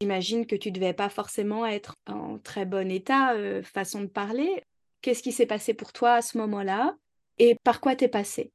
j'imagine 0.00 0.46
que 0.46 0.56
tu 0.56 0.70
devais 0.70 0.92
pas 0.92 1.08
forcément 1.08 1.66
être 1.66 1.94
en 2.06 2.38
très 2.38 2.66
bon 2.66 2.90
état, 2.90 3.34
euh, 3.34 3.62
façon 3.62 4.02
de 4.02 4.06
parler. 4.06 4.62
Qu'est-ce 5.00 5.22
qui 5.22 5.32
s'est 5.32 5.46
passé 5.46 5.74
pour 5.74 5.92
toi 5.92 6.14
à 6.14 6.22
ce 6.22 6.38
moment-là? 6.38 6.96
Et 7.38 7.56
par 7.64 7.80
quoi 7.80 7.96
t'es 7.96 8.08
passé? 8.08 8.52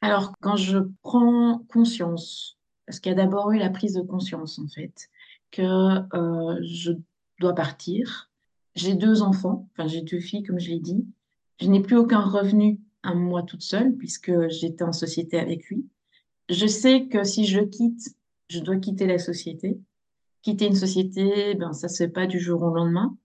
Alors, 0.00 0.32
quand 0.40 0.56
je 0.56 0.78
prends 1.02 1.64
conscience, 1.68 2.58
parce 2.86 2.98
qu'il 3.00 3.10
y 3.10 3.14
a 3.14 3.16
d'abord 3.16 3.52
eu 3.52 3.58
la 3.58 3.70
prise 3.70 3.94
de 3.94 4.02
conscience, 4.02 4.58
en 4.58 4.66
fait, 4.66 5.08
que 5.50 5.62
euh, 5.62 6.58
je 6.62 6.92
dois 7.38 7.54
partir. 7.54 8.30
J'ai 8.74 8.94
deux 8.94 9.22
enfants, 9.22 9.68
enfin 9.72 9.86
j'ai 9.86 10.00
deux 10.00 10.18
filles, 10.18 10.42
comme 10.42 10.58
je 10.58 10.70
l'ai 10.70 10.80
dit. 10.80 11.06
Je 11.60 11.68
n'ai 11.68 11.80
plus 11.80 11.96
aucun 11.96 12.20
revenu 12.20 12.80
un 13.02 13.14
mois 13.14 13.42
toute 13.42 13.62
seule 13.62 13.94
puisque 13.96 14.32
j'étais 14.48 14.84
en 14.84 14.92
société 14.92 15.38
avec 15.38 15.66
lui. 15.66 15.86
Je 16.48 16.66
sais 16.66 17.06
que 17.06 17.22
si 17.24 17.44
je 17.44 17.60
quitte, 17.60 18.16
je 18.48 18.60
dois 18.60 18.76
quitter 18.76 19.06
la 19.06 19.18
société. 19.18 19.78
Quitter 20.42 20.66
une 20.66 20.74
société, 20.74 21.54
ben, 21.54 21.72
ça 21.72 21.88
se 21.88 21.98
fait 21.98 22.08
pas 22.08 22.26
du 22.26 22.40
jour 22.40 22.62
au 22.62 22.74
lendemain. 22.74 23.16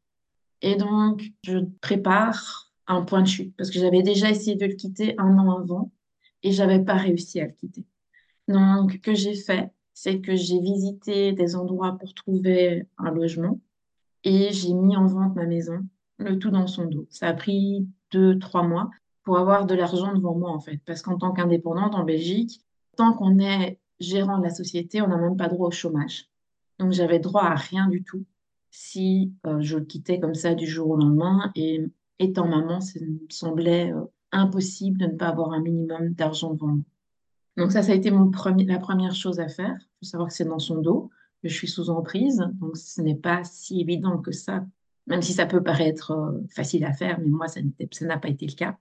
Et 0.61 0.75
donc, 0.75 1.31
je 1.43 1.59
prépare 1.81 2.66
un 2.87 3.01
point 3.01 3.21
de 3.21 3.27
chute 3.27 3.55
parce 3.57 3.69
que 3.69 3.79
j'avais 3.79 4.01
déjà 4.01 4.29
essayé 4.29 4.55
de 4.55 4.65
le 4.65 4.73
quitter 4.73 5.15
un 5.17 5.37
an 5.37 5.59
avant 5.59 5.91
et 6.43 6.51
j'avais 6.51 6.83
pas 6.83 6.95
réussi 6.95 7.39
à 7.39 7.45
le 7.45 7.53
quitter. 7.53 7.85
Donc, 8.47 8.93
ce 8.93 8.97
que 8.97 9.13
j'ai 9.13 9.35
fait, 9.35 9.71
c'est 9.93 10.21
que 10.21 10.35
j'ai 10.35 10.59
visité 10.59 11.33
des 11.33 11.55
endroits 11.55 11.97
pour 11.97 12.13
trouver 12.13 12.87
un 12.97 13.11
logement 13.11 13.59
et 14.23 14.51
j'ai 14.51 14.73
mis 14.73 14.95
en 14.95 15.05
vente 15.07 15.35
ma 15.35 15.45
maison, 15.45 15.79
le 16.17 16.37
tout 16.37 16.49
dans 16.51 16.67
son 16.67 16.85
dos. 16.85 17.07
Ça 17.09 17.27
a 17.27 17.33
pris 17.33 17.87
deux, 18.11 18.39
trois 18.39 18.63
mois 18.63 18.89
pour 19.23 19.37
avoir 19.37 19.65
de 19.65 19.75
l'argent 19.75 20.13
devant 20.13 20.35
moi, 20.35 20.51
en 20.51 20.59
fait. 20.59 20.79
Parce 20.85 21.01
qu'en 21.01 21.17
tant 21.17 21.33
qu'indépendante 21.33 21.95
en 21.95 22.03
Belgique, 22.03 22.61
tant 22.95 23.13
qu'on 23.13 23.39
est 23.39 23.79
gérant 23.99 24.37
de 24.37 24.43
la 24.43 24.49
société, 24.49 25.01
on 25.01 25.07
n'a 25.07 25.17
même 25.17 25.37
pas 25.37 25.49
droit 25.49 25.67
au 25.67 25.71
chômage. 25.71 26.29
Donc, 26.79 26.91
j'avais 26.91 27.19
droit 27.19 27.43
à 27.43 27.55
rien 27.55 27.87
du 27.87 28.03
tout 28.03 28.25
si 28.69 29.33
euh, 29.45 29.61
je 29.61 29.77
le 29.77 29.85
quittais 29.85 30.19
comme 30.19 30.35
ça 30.35 30.53
du 30.53 30.67
jour 30.67 30.91
au 30.91 30.95
lendemain. 30.95 31.51
Et 31.55 31.83
étant 32.19 32.47
maman, 32.47 32.81
ça 32.81 32.99
me 32.99 33.19
semblait 33.29 33.91
euh, 33.91 34.05
impossible 34.31 34.97
de 34.97 35.05
ne 35.07 35.15
pas 35.15 35.27
avoir 35.27 35.51
un 35.51 35.61
minimum 35.61 36.13
d'argent 36.13 36.53
devant 36.53 36.67
moi. 36.67 36.83
Donc, 37.57 37.71
ça, 37.71 37.81
ça 37.81 37.91
a 37.91 37.95
été 37.95 38.11
la 38.11 38.79
première 38.79 39.15
chose 39.15 39.39
à 39.39 39.47
faire. 39.47 39.75
Il 39.79 40.05
faut 40.05 40.11
savoir 40.11 40.29
que 40.29 40.35
c'est 40.35 40.45
dans 40.45 40.59
son 40.59 40.79
dos, 40.79 41.09
que 41.41 41.49
je 41.49 41.53
suis 41.53 41.67
sous 41.67 41.89
emprise. 41.89 42.37
Donc, 42.59 42.77
ce 42.77 43.01
n'est 43.01 43.15
pas 43.15 43.43
si 43.43 43.81
évident 43.81 44.19
que 44.19 44.31
ça, 44.31 44.63
même 45.07 45.23
si 45.23 45.33
ça 45.33 45.47
peut 45.47 45.63
paraître 45.63 46.11
euh, 46.11 46.45
facile 46.49 46.85
à 46.85 46.93
faire, 46.93 47.19
mais 47.19 47.29
moi, 47.29 47.47
ça 47.47 47.61
n'a 48.01 48.17
pas 48.17 48.29
été 48.29 48.45
le 48.45 48.53
cas. 48.53 48.77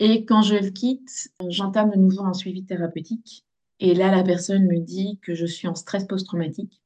Et 0.00 0.24
quand 0.24 0.42
je 0.42 0.56
le 0.56 0.70
quitte, 0.70 1.30
j'entame 1.48 1.90
de 1.90 1.96
nouveau 1.96 2.24
un 2.24 2.32
suivi 2.32 2.64
thérapeutique. 2.64 3.46
Et 3.78 3.94
là, 3.94 4.14
la 4.14 4.24
personne 4.24 4.66
me 4.66 4.78
dit 4.78 5.20
que 5.22 5.34
je 5.34 5.46
suis 5.46 5.68
en 5.68 5.74
stress 5.74 6.04
post-traumatique. 6.04 6.82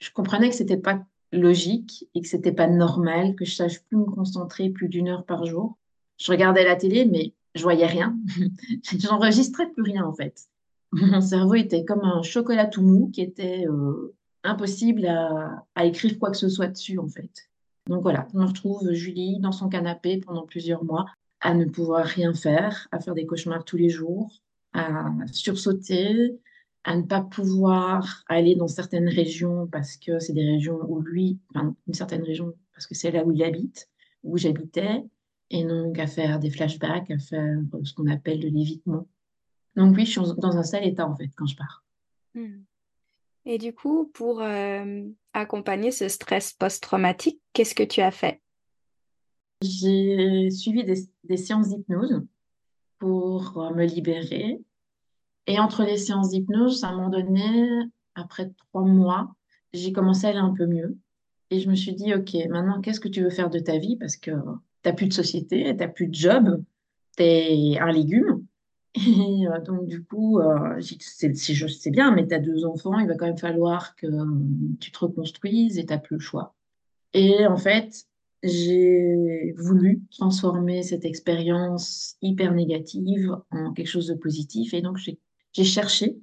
Je 0.00 0.10
comprenais 0.10 0.48
que 0.48 0.54
c'était 0.54 0.76
pas 0.76 1.04
logique 1.32 2.08
et 2.14 2.22
que 2.22 2.28
c'était 2.28 2.52
pas 2.52 2.66
normal, 2.66 3.34
que 3.36 3.44
je 3.44 3.54
sache 3.54 3.80
plus 3.84 3.96
me 3.96 4.04
concentrer 4.04 4.70
plus 4.70 4.88
d'une 4.88 5.08
heure 5.08 5.24
par 5.24 5.46
jour. 5.46 5.78
Je 6.18 6.30
regardais 6.30 6.64
la 6.64 6.76
télé, 6.76 7.04
mais 7.04 7.34
je 7.54 7.62
voyais 7.62 7.86
rien. 7.86 8.16
J'enregistrais 8.98 9.70
plus 9.70 9.82
rien, 9.82 10.04
en 10.04 10.12
fait. 10.12 10.48
Mon 10.92 11.20
cerveau 11.20 11.54
était 11.54 11.84
comme 11.84 12.04
un 12.04 12.22
chocolat 12.22 12.66
tout 12.66 12.82
mou 12.82 13.10
qui 13.12 13.22
était 13.22 13.64
euh, 13.66 14.14
impossible 14.42 15.06
à, 15.06 15.84
écrire 15.84 16.18
quoi 16.18 16.30
que 16.30 16.36
ce 16.36 16.48
soit 16.48 16.68
dessus, 16.68 16.98
en 16.98 17.08
fait. 17.08 17.30
Donc 17.86 18.02
voilà, 18.02 18.28
me 18.34 18.44
retrouve 18.44 18.92
Julie 18.92 19.38
dans 19.40 19.52
son 19.52 19.68
canapé 19.68 20.18
pendant 20.18 20.46
plusieurs 20.46 20.84
mois 20.84 21.06
à 21.40 21.54
ne 21.54 21.64
pouvoir 21.64 22.04
rien 22.04 22.34
faire, 22.34 22.88
à 22.92 23.00
faire 23.00 23.14
des 23.14 23.24
cauchemars 23.24 23.64
tous 23.64 23.76
les 23.76 23.88
jours, 23.88 24.42
à 24.74 25.10
sursauter, 25.32 26.38
à 26.84 26.96
ne 26.96 27.02
pas 27.02 27.20
pouvoir 27.20 28.24
aller 28.28 28.56
dans 28.56 28.68
certaines 28.68 29.08
régions 29.08 29.66
parce 29.66 29.96
que 29.96 30.18
c'est 30.18 30.32
des 30.32 30.46
régions 30.46 30.78
où 30.88 31.00
lui, 31.00 31.38
enfin 31.54 31.74
une 31.86 31.94
certaine 31.94 32.22
région 32.22 32.54
parce 32.72 32.86
que 32.86 32.94
c'est 32.94 33.10
là 33.10 33.24
où 33.24 33.32
il 33.32 33.42
habite, 33.42 33.88
où 34.22 34.38
j'habitais, 34.38 35.02
et 35.50 35.64
donc 35.64 35.98
à 35.98 36.06
faire 36.06 36.38
des 36.38 36.50
flashbacks, 36.50 37.10
à 37.10 37.18
faire 37.18 37.58
ce 37.82 37.92
qu'on 37.92 38.06
appelle 38.06 38.40
de 38.40 38.48
l'évitement. 38.48 39.06
Donc 39.76 39.96
oui, 39.96 40.06
je 40.06 40.12
suis 40.12 40.20
dans 40.38 40.56
un 40.56 40.62
sale 40.62 40.86
état 40.86 41.06
en 41.06 41.16
fait 41.16 41.28
quand 41.36 41.46
je 41.46 41.56
pars. 41.56 41.84
Hmm. 42.34 42.62
Et 43.46 43.58
du 43.58 43.74
coup, 43.74 44.10
pour 44.12 44.42
euh, 44.42 45.02
accompagner 45.32 45.90
ce 45.90 46.08
stress 46.08 46.52
post-traumatique, 46.52 47.40
qu'est-ce 47.52 47.74
que 47.74 47.82
tu 47.82 48.00
as 48.00 48.10
fait? 48.10 48.40
J'ai 49.62 50.50
suivi 50.50 50.84
des, 50.84 51.36
séances 51.36 51.68
d'hypnose 51.68 52.22
pour 52.98 53.60
euh, 53.60 53.74
me 53.74 53.84
libérer. 53.84 54.60
Et 55.46 55.58
entre 55.58 55.84
les 55.84 55.96
séances 55.96 56.30
d'hypnose, 56.30 56.84
à 56.84 56.88
un 56.88 56.96
moment 56.96 57.10
donné, 57.10 57.68
après 58.14 58.52
trois 58.68 58.84
mois, 58.84 59.34
j'ai 59.72 59.92
commencé 59.92 60.26
à 60.26 60.30
aller 60.30 60.38
un 60.38 60.54
peu 60.54 60.66
mieux. 60.66 60.96
Et 61.50 61.60
je 61.60 61.68
me 61.68 61.74
suis 61.74 61.94
dit, 61.94 62.14
OK, 62.14 62.34
maintenant, 62.48 62.80
qu'est-ce 62.80 63.00
que 63.00 63.08
tu 63.08 63.22
veux 63.22 63.30
faire 63.30 63.50
de 63.50 63.58
ta 63.58 63.78
vie? 63.78 63.96
Parce 63.96 64.16
que 64.16 64.30
tu 64.30 64.36
n'as 64.84 64.92
plus 64.92 65.08
de 65.08 65.12
société, 65.12 65.64
tu 65.64 65.74
n'as 65.74 65.88
plus 65.88 66.06
de 66.06 66.14
job, 66.14 66.62
tu 67.16 67.22
es 67.24 67.78
un 67.78 67.90
légume. 67.90 68.44
Et 68.94 69.46
euh, 69.46 69.60
donc, 69.60 69.86
du 69.86 70.04
coup, 70.04 70.40
euh, 70.40 70.80
c'est 70.80 71.90
bien, 71.90 72.12
mais 72.12 72.26
tu 72.26 72.34
as 72.34 72.38
deux 72.38 72.64
enfants, 72.64 72.98
il 72.98 73.06
va 73.06 73.14
quand 73.14 73.26
même 73.26 73.38
falloir 73.38 73.94
que 73.96 74.06
tu 74.80 74.90
te 74.90 74.98
reconstruises 74.98 75.78
et 75.78 75.86
tu 75.86 75.92
n'as 75.92 75.98
plus 75.98 76.16
le 76.16 76.20
choix. 76.20 76.54
Et 77.12 77.46
en 77.46 77.56
fait, 77.56 78.06
j'ai 78.42 79.54
voulu 79.56 80.02
transformer 80.10 80.82
cette 80.82 81.04
expérience 81.04 82.16
hyper 82.22 82.52
négative 82.52 83.36
en 83.50 83.72
quelque 83.72 83.86
chose 83.86 84.08
de 84.08 84.14
positif. 84.14 84.74
Et 84.74 84.82
donc, 84.82 84.96
j'ai 84.96 85.18
cherché 85.52 86.16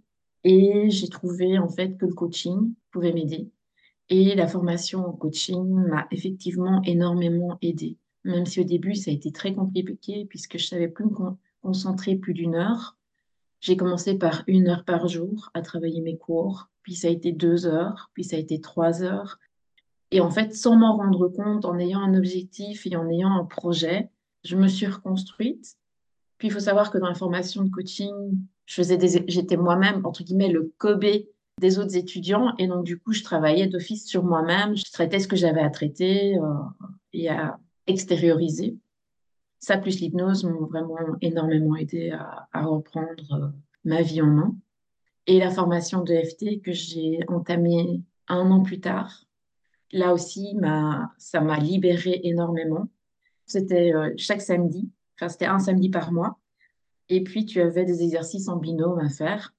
et 0.43 0.89
j'ai 0.89 1.09
trouvé 1.09 1.57
en 1.57 1.69
fait 1.69 1.97
que 1.97 2.05
le 2.05 2.13
coaching 2.13 2.73
pouvait 2.91 3.13
m'aider. 3.13 3.49
Et 4.09 4.35
la 4.35 4.47
formation 4.47 5.05
en 5.05 5.11
coaching 5.11 5.67
m'a 5.67 6.07
effectivement 6.11 6.81
énormément 6.83 7.57
aidé. 7.61 7.97
Même 8.23 8.45
si 8.45 8.61
au 8.61 8.63
début, 8.63 8.95
ça 8.95 9.11
a 9.11 9.13
été 9.13 9.31
très 9.31 9.53
compliqué 9.53 10.25
puisque 10.25 10.57
je 10.57 10.67
savais 10.67 10.87
plus 10.87 11.05
me 11.05 11.11
concentrer 11.61 12.15
plus 12.15 12.33
d'une 12.33 12.55
heure. 12.55 12.97
J'ai 13.59 13.75
commencé 13.75 14.17
par 14.17 14.43
une 14.47 14.67
heure 14.67 14.85
par 14.85 15.07
jour 15.07 15.49
à 15.53 15.61
travailler 15.61 16.01
mes 16.01 16.17
cours, 16.17 16.69
puis 16.83 16.95
ça 16.95 17.07
a 17.07 17.11
été 17.11 17.31
deux 17.31 17.65
heures, 17.65 18.11
puis 18.13 18.23
ça 18.23 18.35
a 18.35 18.39
été 18.39 18.61
trois 18.61 19.03
heures, 19.03 19.39
et 20.11 20.21
en 20.21 20.29
fait, 20.29 20.55
sans 20.55 20.77
m'en 20.77 20.95
rendre 20.95 21.27
compte, 21.27 21.65
en 21.65 21.77
ayant 21.77 21.99
un 21.99 22.13
objectif 22.13 22.85
et 22.87 22.95
en 22.95 23.09
ayant 23.09 23.31
un 23.31 23.45
projet, 23.45 24.09
je 24.43 24.55
me 24.55 24.67
suis 24.67 24.87
reconstruite. 24.87 25.75
Puis 26.37 26.47
il 26.47 26.51
faut 26.51 26.59
savoir 26.59 26.91
que 26.91 26.97
dans 26.97 27.09
la 27.09 27.15
formation 27.15 27.63
de 27.63 27.69
coaching, 27.69 28.13
je 28.67 28.75
faisais 28.75 28.97
des, 28.97 29.23
j'étais 29.27 29.57
moi-même 29.57 30.05
entre 30.05 30.23
guillemets 30.23 30.49
le 30.49 30.71
Kobe 30.77 31.05
des 31.59 31.79
autres 31.79 31.97
étudiants 31.97 32.53
et 32.59 32.67
donc 32.67 32.85
du 32.85 32.99
coup 32.99 33.13
je 33.13 33.23
travaillais 33.23 33.65
d'office 33.65 34.05
sur 34.05 34.23
moi-même, 34.23 34.77
je 34.77 34.83
traitais 34.91 35.19
ce 35.19 35.27
que 35.27 35.35
j'avais 35.35 35.61
à 35.61 35.71
traiter 35.71 36.37
euh, 36.37 36.43
et 37.13 37.29
à 37.29 37.59
extérioriser. 37.87 38.77
Ça 39.59 39.79
plus 39.79 39.99
l'hypnose 39.99 40.43
m'ont 40.43 40.67
vraiment 40.67 40.97
énormément 41.21 41.75
aidé 41.75 42.11
à, 42.11 42.63
reprendre 42.63 43.33
euh, 43.33 43.47
ma 43.83 44.03
vie 44.03 44.21
en 44.21 44.27
main. 44.27 44.55
Et 45.25 45.39
la 45.39 45.49
formation 45.49 46.03
de 46.03 46.13
FT 46.13 46.61
que 46.61 46.71
j'ai 46.71 47.19
entamée 47.27 48.01
un 48.27 48.51
an 48.51 48.61
plus 48.61 48.79
tard, 48.79 49.27
Là 49.91 50.13
aussi, 50.13 50.55
ça 51.17 51.41
m'a 51.41 51.57
libéré 51.59 52.19
énormément. 52.23 52.87
C'était 53.45 53.93
euh, 53.93 54.13
chaque 54.17 54.41
samedi, 54.41 54.89
enfin 55.15 55.29
c'était 55.29 55.45
un 55.45 55.59
samedi 55.59 55.89
par 55.89 56.11
mois. 56.11 56.37
Et 57.09 57.23
puis 57.23 57.45
tu 57.45 57.61
avais 57.61 57.85
des 57.85 58.03
exercices 58.03 58.47
en 58.47 58.57
binôme 58.57 58.99
à 58.99 59.09
faire. 59.09 59.53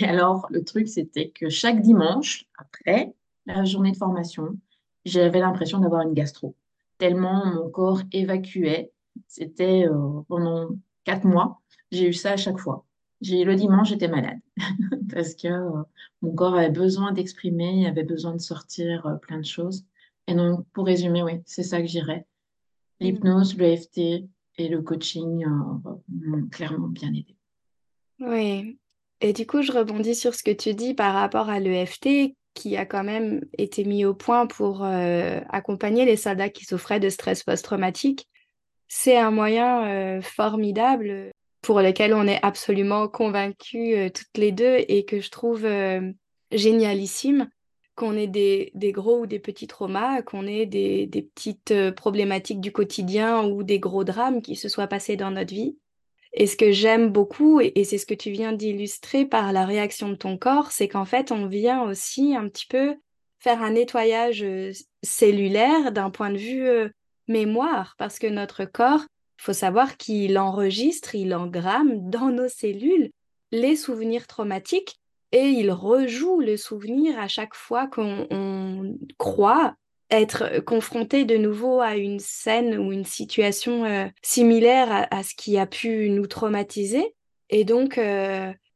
Et 0.00 0.04
alors 0.04 0.46
le 0.50 0.62
truc, 0.64 0.88
c'était 0.88 1.30
que 1.30 1.48
chaque 1.48 1.80
dimanche, 1.80 2.46
après 2.58 3.14
la 3.46 3.64
journée 3.64 3.92
de 3.92 3.96
formation, 3.96 4.58
j'avais 5.04 5.40
l'impression 5.40 5.78
d'avoir 5.78 6.02
une 6.02 6.14
gastro. 6.14 6.54
Tellement 6.98 7.46
mon 7.46 7.70
corps 7.70 8.02
évacuait 8.12 8.92
C'était 9.26 9.86
euh, 9.86 10.20
pendant 10.28 10.70
quatre 11.04 11.24
mois, 11.24 11.60
j'ai 11.90 12.08
eu 12.08 12.12
ça 12.12 12.32
à 12.32 12.36
chaque 12.36 12.58
fois. 12.58 12.84
J'ai 13.20 13.44
le 13.44 13.56
dimanche, 13.56 13.88
j'étais 13.88 14.08
malade 14.08 14.38
parce 15.12 15.34
que 15.34 15.48
euh, 15.48 15.82
mon 16.22 16.34
corps 16.34 16.54
avait 16.54 16.70
besoin 16.70 17.12
d'exprimer, 17.12 17.70
il 17.80 17.86
avait 17.86 18.04
besoin 18.04 18.34
de 18.34 18.40
sortir 18.40 19.06
euh, 19.06 19.14
plein 19.14 19.38
de 19.38 19.44
choses. 19.44 19.84
Et 20.26 20.34
donc, 20.34 20.66
pour 20.72 20.84
résumer, 20.86 21.22
oui, 21.22 21.40
c'est 21.46 21.62
ça 21.62 21.80
que 21.80 21.86
j'irais. 21.86 22.26
L'hypnose, 23.00 23.56
le 23.56 23.76
FT 23.76 24.28
et 24.58 24.68
le 24.68 24.82
coaching 24.82 25.46
m'ont 25.46 26.48
clairement 26.48 26.88
bien 26.88 27.08
aidé. 27.08 27.36
Oui. 28.20 28.78
Et 29.20 29.32
du 29.32 29.46
coup, 29.46 29.62
je 29.62 29.72
rebondis 29.72 30.14
sur 30.14 30.34
ce 30.34 30.42
que 30.42 30.50
tu 30.50 30.74
dis 30.74 30.94
par 30.94 31.14
rapport 31.14 31.48
à 31.48 31.58
l'EFT 31.60 32.34
qui 32.54 32.76
a 32.76 32.84
quand 32.84 33.04
même 33.04 33.44
été 33.56 33.84
mis 33.84 34.04
au 34.04 34.14
point 34.14 34.46
pour 34.46 34.84
accompagner 34.84 36.04
les 36.04 36.16
soldats 36.16 36.48
qui 36.48 36.64
souffraient 36.64 37.00
de 37.00 37.08
stress 37.08 37.44
post-traumatique. 37.44 38.28
C'est 38.88 39.16
un 39.16 39.30
moyen 39.30 40.20
formidable 40.22 41.30
pour 41.62 41.80
lequel 41.80 42.14
on 42.14 42.26
est 42.26 42.44
absolument 42.44 43.06
convaincus 43.08 44.12
toutes 44.12 44.36
les 44.36 44.52
deux 44.52 44.76
et 44.88 45.04
que 45.04 45.20
je 45.20 45.30
trouve 45.30 45.66
génialissime 46.50 47.48
qu'on 47.98 48.16
ait 48.16 48.28
des, 48.28 48.70
gros 48.92 49.22
ou 49.22 49.26
des 49.26 49.40
petits 49.40 49.66
traumas, 49.66 50.22
qu'on 50.22 50.46
ait 50.46 50.66
des, 50.66 51.08
petites 51.34 51.74
problématiques 51.96 52.60
du 52.60 52.70
quotidien 52.70 53.44
ou 53.44 53.64
des 53.64 53.80
gros 53.80 54.04
drames 54.04 54.40
qui 54.40 54.54
se 54.54 54.68
soient 54.68 54.86
passés 54.86 55.16
dans 55.16 55.32
notre 55.32 55.52
vie. 55.52 55.76
Et 56.32 56.46
ce 56.46 56.56
que 56.56 56.70
j'aime 56.70 57.10
beaucoup, 57.10 57.60
et, 57.60 57.82
c'est 57.82 57.98
ce 57.98 58.06
que 58.06 58.14
tu 58.14 58.30
viens 58.30 58.52
d'illustrer 58.52 59.26
par 59.26 59.52
la 59.52 59.66
réaction 59.66 60.10
de 60.10 60.14
ton 60.14 60.38
corps, 60.38 60.70
c'est 60.70 60.86
qu'en 60.86 61.04
fait, 61.04 61.32
on 61.32 61.46
vient 61.46 61.82
aussi 61.82 62.36
un 62.36 62.48
petit 62.48 62.66
peu 62.66 62.94
faire 63.40 63.62
un 63.62 63.72
nettoyage 63.72 64.46
cellulaire 65.02 65.90
d'un 65.90 66.10
point 66.10 66.30
de 66.30 66.38
vue 66.38 66.92
mémoire, 67.26 67.96
parce 67.98 68.20
que 68.20 68.28
notre 68.28 68.64
corps, 68.64 69.02
il 69.40 69.42
faut 69.42 69.52
savoir 69.52 69.96
qu'il 69.96 70.38
enregistre, 70.38 71.16
il 71.16 71.34
engramme 71.34 72.08
dans 72.08 72.30
nos 72.30 72.48
cellules 72.48 73.10
les 73.50 73.74
souvenirs 73.74 74.28
traumatiques 74.28 74.97
et 75.32 75.46
il 75.46 75.70
rejoue 75.70 76.40
le 76.40 76.56
souvenir 76.56 77.18
à 77.18 77.28
chaque 77.28 77.54
fois 77.54 77.86
qu'on 77.86 78.96
croit 79.18 79.74
être 80.10 80.60
confronté 80.64 81.24
de 81.24 81.36
nouveau 81.36 81.80
à 81.80 81.96
une 81.96 82.18
scène 82.18 82.78
ou 82.78 82.92
une 82.92 83.04
situation 83.04 84.10
similaire 84.22 85.06
à, 85.10 85.22
ce 85.22 85.34
qui 85.34 85.58
a 85.58 85.66
pu 85.66 86.08
nous 86.08 86.26
traumatiser. 86.26 87.14
Et 87.50 87.64
donc, 87.64 88.00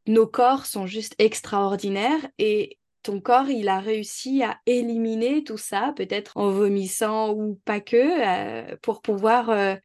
nos 0.06 0.26
corps 0.26 0.66
sont 0.66 0.86
juste 0.86 1.14
extraordinaires 1.18 2.28
et 2.38 2.78
ton 3.02 3.20
corps, 3.20 3.48
il 3.48 3.68
a 3.68 3.80
réussi 3.80 4.42
à 4.42 4.58
éliminer 4.66 5.42
tout 5.42 5.56
ça, 5.56 5.92
peut-être 5.96 6.36
en 6.36 6.50
vomissant 6.50 7.32
ou 7.32 7.58
pas 7.64 7.80
que, 7.80 8.74
pour 8.76 9.00
pouvoir 9.00 9.78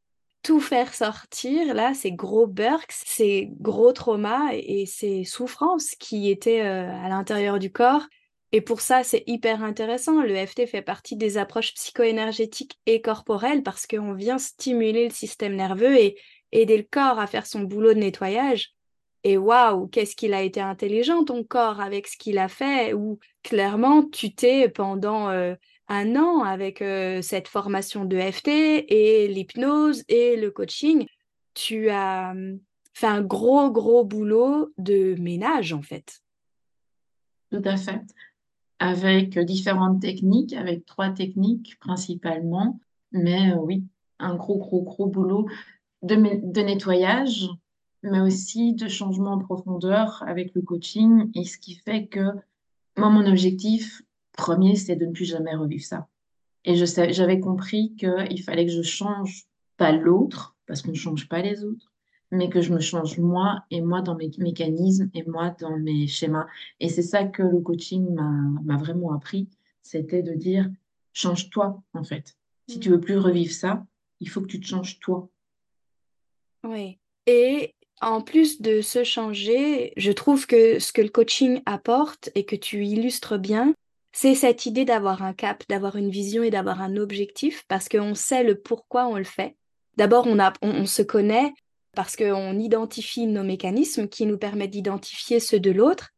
tout 0.43 0.60
faire 0.60 0.93
sortir, 0.93 1.73
là, 1.73 1.93
ces 1.93 2.12
gros 2.12 2.47
burks, 2.47 2.91
ces 2.91 3.50
gros 3.60 3.91
traumas 3.91 4.52
et, 4.54 4.86
ces 4.86 5.23
souffrances 5.23 5.95
qui 5.95 6.30
étaient 6.30 6.62
à 6.62 7.10
l'intérieur 7.10 7.60
du 7.60 7.71
corps. 7.71 8.08
Et 8.54 8.62
pour 8.62 8.80
ça, 8.80 9.04
c'est 9.04 9.23
hyper 9.28 9.63
intéressant. 9.63 10.21
Le 10.21 10.45
FT 10.45 10.67
fait 10.67 10.82
partie 10.82 11.17
des 11.17 11.38
approches 11.38 11.73
psycho-énergétiques 11.73 12.80
et 12.86 13.02
corporelles 13.02 13.62
parce 13.62 13.86
qu'on 13.88 14.13
vient 14.13 14.38
stimuler 14.38 15.10
le 15.10 15.13
système 15.13 15.56
nerveux 15.56 15.97
et 15.97 16.17
aider 16.54 16.78
le 16.78 16.88
corps 16.89 17.19
à 17.19 17.28
faire 17.28 17.45
son 17.45 17.62
boulot 17.62 17.93
de 17.93 18.00
nettoyage. 18.00 18.73
Et 19.23 19.38
waouh, 19.38 19.88
qu'est-ce 19.88 20.15
qu'il 20.15 20.34
a 20.34 20.41
été 20.41 20.62
intelligent 20.62 21.26
ton 21.26 21.43
corps 21.43 21.82
avec 21.82 22.08
ce 22.08 22.17
qu'il 22.17 22.38
a 22.38 22.47
fait, 22.47 22.93
ou 22.93 23.19
clairement 23.43 24.08
tu 24.08 24.34
t'es 24.34 24.69
pendant 24.69 25.30
euh, 25.30 25.56
un 25.88 26.15
an 26.15 26.43
avec 26.43 26.82
euh, 26.82 27.21
cette 27.21 27.47
formation 27.47 28.06
de 28.06 28.19
FT 28.19 28.47
et 28.47 29.28
l'hypnose 29.28 30.04
et 30.08 30.36
le 30.36 30.52
coaching, 30.52 31.06
tu 31.54 31.89
as 31.89 32.32
hum, 32.32 32.60
fait 32.93 33.08
un 33.08 33.21
gros, 33.21 33.71
gros 33.71 34.04
boulot 34.04 34.73
de 34.78 35.15
ménage 35.19 35.73
en 35.73 35.82
fait. 35.82 36.21
Tout 37.52 37.62
à 37.63 37.78
fait. 37.78 38.02
Avec 38.80 39.39
différentes 39.39 40.02
techniques, 40.02 40.54
avec 40.54 40.86
trois 40.86 41.10
techniques 41.10 41.78
principalement, 41.80 42.80
mais 43.12 43.54
euh, 43.54 43.58
oui, 43.58 43.84
un 44.19 44.36
gros, 44.36 44.58
gros, 44.58 44.82
gros 44.82 45.08
boulot 45.08 45.47
de, 46.04 46.15
de 46.15 46.62
nettoyage 46.62 47.47
mais 48.04 48.19
aussi 48.19 48.73
de 48.73 48.88
changement 48.88 49.34
en 49.34 49.39
profondeur 49.39 50.23
avec 50.28 50.54
le 50.54 50.62
coaching. 50.62 51.30
Et 51.36 51.43
ce 51.43 51.58
qui 51.58 51.76
fait 51.76 52.08
que 52.08 52.32
moi, 52.97 53.10
mon 53.10 53.26
objectif 53.26 54.02
premier, 54.38 54.76
c'est 54.78 54.95
de 54.95 55.06
ne 55.06 55.12
plus 55.12 55.26
jamais 55.26 55.56
revivre 55.56 55.84
ça. 55.84 56.08
Et 56.63 56.76
je 56.76 56.86
j'avais 57.12 57.41
compris 57.41 57.93
qu'il 57.95 58.43
fallait 58.43 58.65
que 58.65 58.71
je 58.71 58.82
change 58.82 59.45
pas 59.76 59.91
l'autre, 59.91 60.56
parce 60.65 60.82
qu'on 60.82 60.91
ne 60.91 60.95
change 60.95 61.28
pas 61.28 61.41
les 61.41 61.65
autres, 61.65 61.91
mais 62.32 62.50
que 62.50 62.62
je 62.62 62.73
me 62.73 62.80
change 62.80 63.17
moi 63.17 63.63
et 63.71 63.82
moi 63.82 64.02
dans 64.02 64.15
mes 64.15 64.30
mécanismes 64.38 65.10
et 65.13 65.23
moi 65.23 65.56
dans 65.60 65.78
mes 65.78 66.08
schémas. 66.08 66.47
Et 66.80 66.89
c'est 66.89 67.04
ça 67.04 67.26
que 67.26 67.43
le 67.43 67.60
coaching 67.60 68.15
m'a 68.63 68.78
vraiment 68.78 69.13
appris, 69.13 69.47
c'était 69.82 70.23
de 70.23 70.34
dire 70.34 70.69
change-toi 71.13 71.82
en 71.93 72.04
fait. 72.04 72.38
Si 72.67 72.80
tu 72.80 72.89
veux 72.89 73.00
plus 73.00 73.17
revivre 73.17 73.54
ça, 73.54 73.86
il 74.19 74.30
faut 74.30 74.41
que 74.41 74.47
tu 74.47 74.60
te 74.60 74.67
changes 74.67 75.00
toi. 75.00 75.30
Oui. 76.63 77.00
Et 77.28 77.76
en 78.02 78.21
plus 78.21 78.62
de 78.62 78.82
se 78.82 79.04
changer, 79.04 79.93
je 79.95 80.12
trouve 80.12 80.47
que 80.47 80.80
ce 80.80 80.91
que 80.91 81.02
le 81.02 81.10
coaching 81.10 81.62
apporte 81.65 82.30
et 82.36 82.45
que 82.45 82.56
tu 82.56 82.86
illustres 82.86 83.39
bien, 83.39 83.73
c'est 84.17 84.34
cette 84.34 84.65
idée 84.65 84.84
d'avoir 84.84 85.21
un 85.21 85.32
cap, 85.32 85.63
d'avoir 85.69 85.95
une 85.95 86.10
vision 86.10 86.41
et 86.41 86.49
d'avoir 86.49 86.82
un 86.82 86.97
objectif 86.97 87.63
parce 87.67 87.88
qu'on 87.88 88.15
sait 88.15 88.41
le 88.41 88.60
pourquoi 88.60 89.06
on 89.06 89.15
le 89.15 89.23
fait. 89.23 89.56
D'abord, 89.95 90.25
on, 90.25 90.39
on, 90.63 90.88
se 90.88 91.03
connaît 91.03 91.53
parce 91.93 92.15
qu'on 92.15 92.58
identifie 92.58 93.27
nos 93.27 93.43
mécanismes 93.43 94.08
qui 94.08 94.25
nous 94.25 94.39
permettent 94.39 94.71
d'identifier 94.71 95.39
ceux 95.39 95.60
de 95.60 95.69
l'autre 95.69 96.13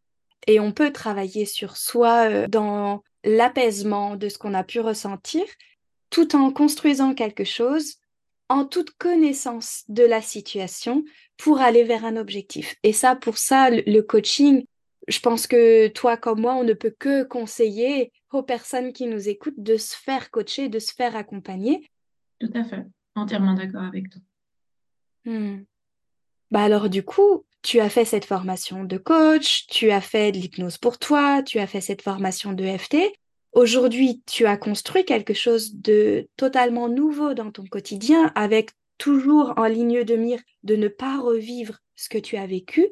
et 0.48 0.62
on 0.62 0.72
peut 0.72 0.94
travailler 0.94 1.44
sur 1.44 1.76
soi 1.76 2.30
euh, 2.30 2.48
dans 2.48 3.04
l'apaisement 3.26 4.16
de 4.16 4.30
ce 4.30 4.38
qu'on 4.38 4.54
a 4.54 4.64
pu 4.64 4.80
ressentir 4.80 5.44
tout 6.10 6.38
en 6.38 6.54
construisant 6.54 7.14
quelque 7.14 7.44
chose 7.44 7.96
en 8.48 8.64
toute 8.64 8.92
connaissance 8.92 9.84
de 9.90 10.04
la 10.04 10.22
situation 10.22 11.04
pour 11.36 11.60
aller 11.60 11.84
vers 11.84 12.06
un 12.06 12.16
objectif. 12.16 12.78
Et 12.84 12.94
ça, 12.94 13.18
pour 13.18 13.38
ça, 13.38 13.70
le, 13.70 14.02
coaching, 14.04 14.64
je 15.10 15.20
pense 15.20 15.48
que 15.48 15.88
toi 15.88 16.18
comme 16.18 16.42
moi, 16.42 16.56
on 16.56 16.64
ne 16.64 16.74
peut 16.74 16.94
que 16.98 17.24
conseiller 17.24 18.12
aux 18.32 18.44
personnes 18.44 18.94
qui 18.94 19.08
nous 19.08 19.28
écoutent 19.28 19.62
de 19.62 19.78
se 19.78 19.96
faire 19.96 20.32
coacher, 20.32 20.70
de 20.70 20.80
se 20.80 20.94
faire 20.94 21.16
accompagner. 21.16 21.90
Tout 22.40 22.52
à 22.54 22.64
fait, 22.64 22.86
entièrement 23.16 23.54
d'accord 23.54 23.84
avec 23.84 24.10
toi. 24.10 24.22
Hmm. 25.26 25.64
Bah 26.52 26.64
alors 26.64 26.90
du 26.90 27.04
coup, 27.04 27.46
tu 27.62 27.80
as 27.80 27.90
fait 27.90 28.06
cette 28.06 28.26
formation 28.26 28.84
de 28.84 28.98
coach, 28.98 29.68
tu 29.68 29.92
as 29.92 30.02
fait 30.02 30.32
de 30.32 30.38
l'hypnose 30.38 30.78
pour 30.78 30.98
toi, 30.98 31.44
tu 31.44 31.60
as 31.60 31.68
fait 31.68 31.82
cette 31.82 32.02
formation 32.02 32.54
de 32.54 32.66
FT. 32.66 32.98
Aujourd'hui, 33.52 34.22
tu 34.26 34.46
as 34.46 34.58
construit 34.58 35.06
quelque 35.06 35.34
chose 35.34 35.76
de 35.76 36.28
totalement 36.38 36.88
nouveau 36.88 37.34
dans 37.34 37.52
ton 37.52 37.66
quotidien 37.66 38.32
avec 38.36 38.72
toujours 38.98 39.54
en 39.58 39.66
ligne 39.66 40.04
de 40.04 40.16
mire 40.16 40.40
de 40.64 40.76
ne 40.76 40.88
pas 40.88 41.20
revivre 41.20 41.80
ce 41.96 42.10
que 42.10 42.18
tu 42.18 42.38
as 42.38 42.46
vécu. 42.46 42.88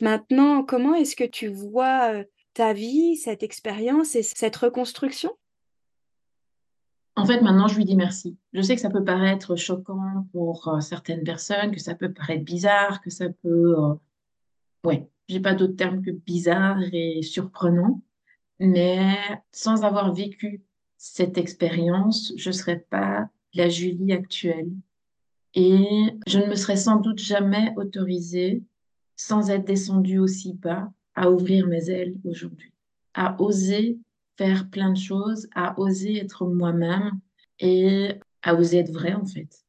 Maintenant, 0.00 0.62
comment 0.62 0.94
est-ce 0.94 1.16
que 1.16 1.24
tu 1.24 1.48
vois 1.48 2.24
ta 2.54 2.72
vie, 2.72 3.16
cette 3.16 3.42
expérience 3.42 4.14
et 4.14 4.22
cette 4.22 4.56
reconstruction? 4.56 5.30
En 7.16 7.24
fait, 7.24 7.40
maintenant, 7.40 7.66
je 7.66 7.76
lui 7.76 7.84
dis 7.84 7.96
merci. 7.96 8.36
Je 8.52 8.60
sais 8.60 8.74
que 8.74 8.80
ça 8.80 8.90
peut 8.90 9.04
paraître 9.04 9.56
choquant 9.56 10.26
pour 10.32 10.76
certaines 10.80 11.24
personnes, 11.24 11.70
que 11.70 11.80
ça 11.80 11.94
peut 11.94 12.12
paraître 12.12 12.44
bizarre, 12.44 13.00
que 13.00 13.10
ça 13.10 13.26
peut... 13.42 13.74
Euh, 13.78 13.94
Ouais, 14.86 15.08
j'ai 15.28 15.40
pas 15.40 15.54
d'autre 15.54 15.74
terme 15.74 16.00
que 16.00 16.12
bizarre 16.12 16.78
et 16.92 17.20
surprenant. 17.22 18.02
Mais 18.60 19.18
sans 19.50 19.82
avoir 19.82 20.14
vécu 20.14 20.62
cette 20.96 21.38
expérience, 21.38 22.32
je 22.36 22.52
serais 22.52 22.86
pas 22.88 23.28
la 23.52 23.68
Julie 23.68 24.12
actuelle. 24.12 24.70
Et 25.54 26.16
je 26.28 26.38
ne 26.38 26.46
me 26.46 26.54
serais 26.54 26.76
sans 26.76 27.00
doute 27.00 27.18
jamais 27.18 27.74
autorisée, 27.76 28.62
sans 29.16 29.50
être 29.50 29.66
descendue 29.66 30.18
aussi 30.18 30.52
bas, 30.54 30.92
à 31.14 31.30
ouvrir 31.30 31.66
mes 31.66 31.90
ailes 31.90 32.14
aujourd'hui, 32.24 32.72
à 33.14 33.40
oser 33.40 33.98
faire 34.36 34.68
plein 34.68 34.92
de 34.92 34.98
choses, 34.98 35.48
à 35.54 35.78
oser 35.80 36.18
être 36.18 36.46
moi-même 36.46 37.18
et 37.58 38.10
à 38.42 38.54
oser 38.54 38.78
être 38.78 38.92
vrai 38.92 39.14
en 39.14 39.24
fait. 39.24 39.64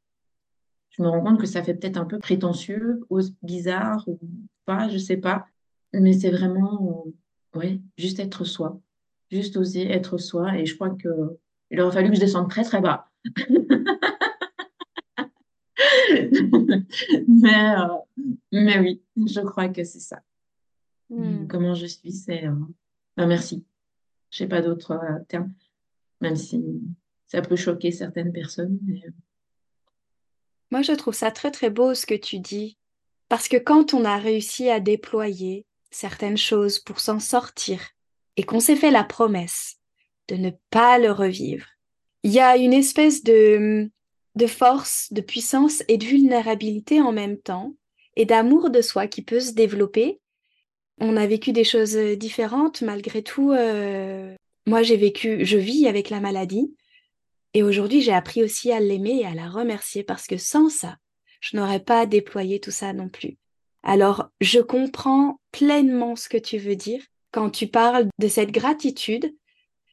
Je 0.90 1.02
me 1.02 1.08
rends 1.08 1.24
compte 1.24 1.40
que 1.40 1.48
ça 1.48 1.64
fait 1.64 1.74
peut-être 1.74 1.98
un 1.98 2.06
peu 2.06 2.20
prétentieux, 2.20 3.02
bizarre 3.42 4.04
ou 4.08 4.20
pas, 4.66 4.90
je 4.90 4.98
sais 4.98 5.18
pas, 5.18 5.46
mais 5.94 6.14
c'est 6.14 6.32
vraiment, 6.32 7.06
ouais, 7.56 7.80
juste 7.98 8.20
être 8.20 8.44
soi, 8.44 8.82
juste 9.32 9.58
oser 9.58 9.90
être 9.90 10.18
soi. 10.18 10.58
Et 10.58 10.66
je 10.66 10.76
crois 10.76 10.90
que 10.90 11.38
il 11.70 11.80
aurait 11.82 11.94
fallu 11.94 12.10
que 12.10 12.16
je 12.16 12.22
descende 12.22 12.50
très 12.50 12.64
très 12.64 12.82
bas 12.82 13.10
mais, 17.28 17.76
euh, 17.76 17.88
mais 18.52 18.80
oui, 18.80 19.02
je 19.16 19.42
crois 19.42 19.70
que 19.70 19.84
c'est 19.84 20.00
ça. 20.00 20.22
Hmm. 21.10 21.48
Comment 21.48 21.74
je 21.74 21.86
suis, 21.86 22.12
c'est... 22.12 22.46
Euh, 22.46 22.56
ben, 23.16 23.28
merci. 23.28 23.66
Je 24.32 24.44
n'ai 24.44 24.50
pas 24.50 24.62
d'autres 24.62 24.92
euh, 24.92 25.20
termes, 25.28 25.54
même 26.22 26.36
si 26.36 26.63
ça 27.28 27.42
peut 27.42 27.56
choquer 27.56 27.92
certaines 27.92 28.34
personnes. 28.34 28.80
Moi, 30.72 30.82
je 30.82 30.94
trouve 30.94 31.13
ça 31.13 31.32
très 31.32 31.52
très 31.52 31.70
beau 31.70 31.94
ce 31.94 32.06
que 32.06 32.16
tu 32.16 32.40
dis. 32.40 32.78
Parce 33.30 33.48
que 33.48 33.58
quand 33.58 33.94
on 33.94 34.06
a 34.06 34.18
réussi 34.18 34.70
à 34.70 34.80
déployer 34.80 35.66
certaines 35.92 36.38
choses 36.38 36.80
pour 36.80 37.00
s'en 37.00 37.20
sortir 37.20 37.82
et 38.38 38.44
qu'on 38.44 38.60
s'est 38.60 38.76
fait 38.76 38.92
la 38.92 39.04
promesse 39.04 39.78
de 40.30 40.36
ne 40.36 40.52
pas 40.70 40.98
le 40.98 41.12
revivre, 41.12 41.66
il 42.24 42.32
y 42.32 42.40
a 42.40 42.58
une 42.58 42.74
espèce 42.74 43.24
de, 43.24 43.90
de 44.38 44.47
force, 44.47 45.12
de 45.12 45.21
puissance 45.21 45.84
et 45.88 45.97
de 45.97 46.06
vulnérabilité 46.06 47.02
en 47.02 47.12
même 47.12 47.38
temps 47.38 47.76
et 48.15 48.26
d'amour 48.26 48.69
de 48.69 48.82
soi 48.82 49.08
qui 49.08 49.23
peut 49.23 49.39
se 49.39 49.54
développer. 49.54 50.19
On 51.00 51.17
a 51.17 51.28
vécu 51.28 51.52
des 51.52 51.63
choses 51.63 51.97
différentes 51.97 52.82
malgré 52.82 53.23
tout. 53.23 53.52
Euh, 53.52 54.34
moi, 54.65 54.84
j'ai 54.84 54.97
vécu, 54.97 55.43
je 55.43 55.58
vis 55.58 55.88
avec 55.88 56.10
la 56.10 56.19
maladie. 56.19 56.73
Et 57.54 57.63
aujourd'hui, 57.63 58.02
j'ai 58.02 58.13
appris 58.13 58.43
aussi 58.43 58.71
à 58.71 58.80
l'aimer 58.80 59.21
et 59.21 59.26
à 59.26 59.34
la 59.34 59.50
remercier 59.50 60.04
parce 60.04 60.28
que 60.28 60.38
sans 60.38 60.69
ça, 60.69 60.97
je 61.41 61.58
n'aurais 61.58 61.80
pas 61.80 62.06
déployé 62.06 62.60
tout 62.60 62.71
ça 62.71 62.93
non 62.93 63.10
plus. 63.10 63.38
Alors, 63.84 64.30
je 64.41 64.60
comprends 64.60 65.39
pleinement 65.52 66.15
ce 66.15 66.30
que 66.30 66.38
tu 66.38 66.58
veux 66.58 66.76
dire 66.76 67.02
quand 67.32 67.50
tu 67.50 67.67
parles 67.67 68.08
de 68.19 68.28
cette 68.28 68.52
gratitude. 68.52 69.34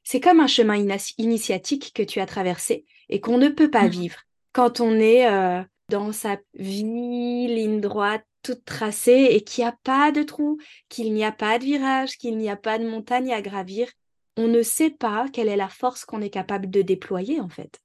C'est 0.02 0.20
comme 0.20 0.40
un 0.40 0.46
chemin 0.46 0.86
initiatique 1.16 1.92
que 1.94 2.02
tu 2.02 2.20
as 2.20 2.26
traversé 2.26 2.84
et 3.08 3.20
qu'on 3.20 3.38
ne 3.38 3.48
peut 3.48 3.70
pas 3.70 3.84
mmh. 3.84 3.90
vivre 3.90 4.18
quand 4.54 4.80
on 4.80 4.94
est 4.94 5.30
euh, 5.30 5.62
dans 5.90 6.12
sa 6.12 6.38
vie, 6.54 7.46
ligne 7.46 7.82
droite, 7.82 8.24
toute 8.42 8.64
tracée 8.64 9.28
et 9.32 9.42
qu'il 9.42 9.64
n'y 9.64 9.68
a 9.68 9.76
pas 9.84 10.12
de 10.12 10.22
trou, 10.22 10.58
qu'il 10.88 11.12
n'y 11.12 11.24
a 11.24 11.32
pas 11.32 11.58
de 11.58 11.64
virage, 11.64 12.16
qu'il 12.16 12.38
n'y 12.38 12.48
a 12.48 12.56
pas 12.56 12.78
de 12.78 12.88
montagne 12.88 13.32
à 13.32 13.42
gravir 13.42 13.88
on 14.36 14.48
ne 14.48 14.62
sait 14.62 14.90
pas 14.90 15.26
quelle 15.32 15.48
est 15.48 15.56
la 15.56 15.68
force 15.68 16.04
qu'on 16.04 16.20
est 16.20 16.30
capable 16.30 16.70
de 16.70 16.82
déployer 16.82 17.40
en 17.40 17.48
fait. 17.48 17.80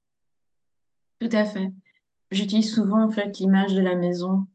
Tout 1.20 1.28
à 1.32 1.44
fait. 1.44 1.70
J'utilise 2.30 2.72
souvent 2.72 3.04
en 3.04 3.10
fait 3.10 3.38
l'image 3.38 3.74
de 3.74 3.80
la 3.80 3.96
maison 3.96 4.46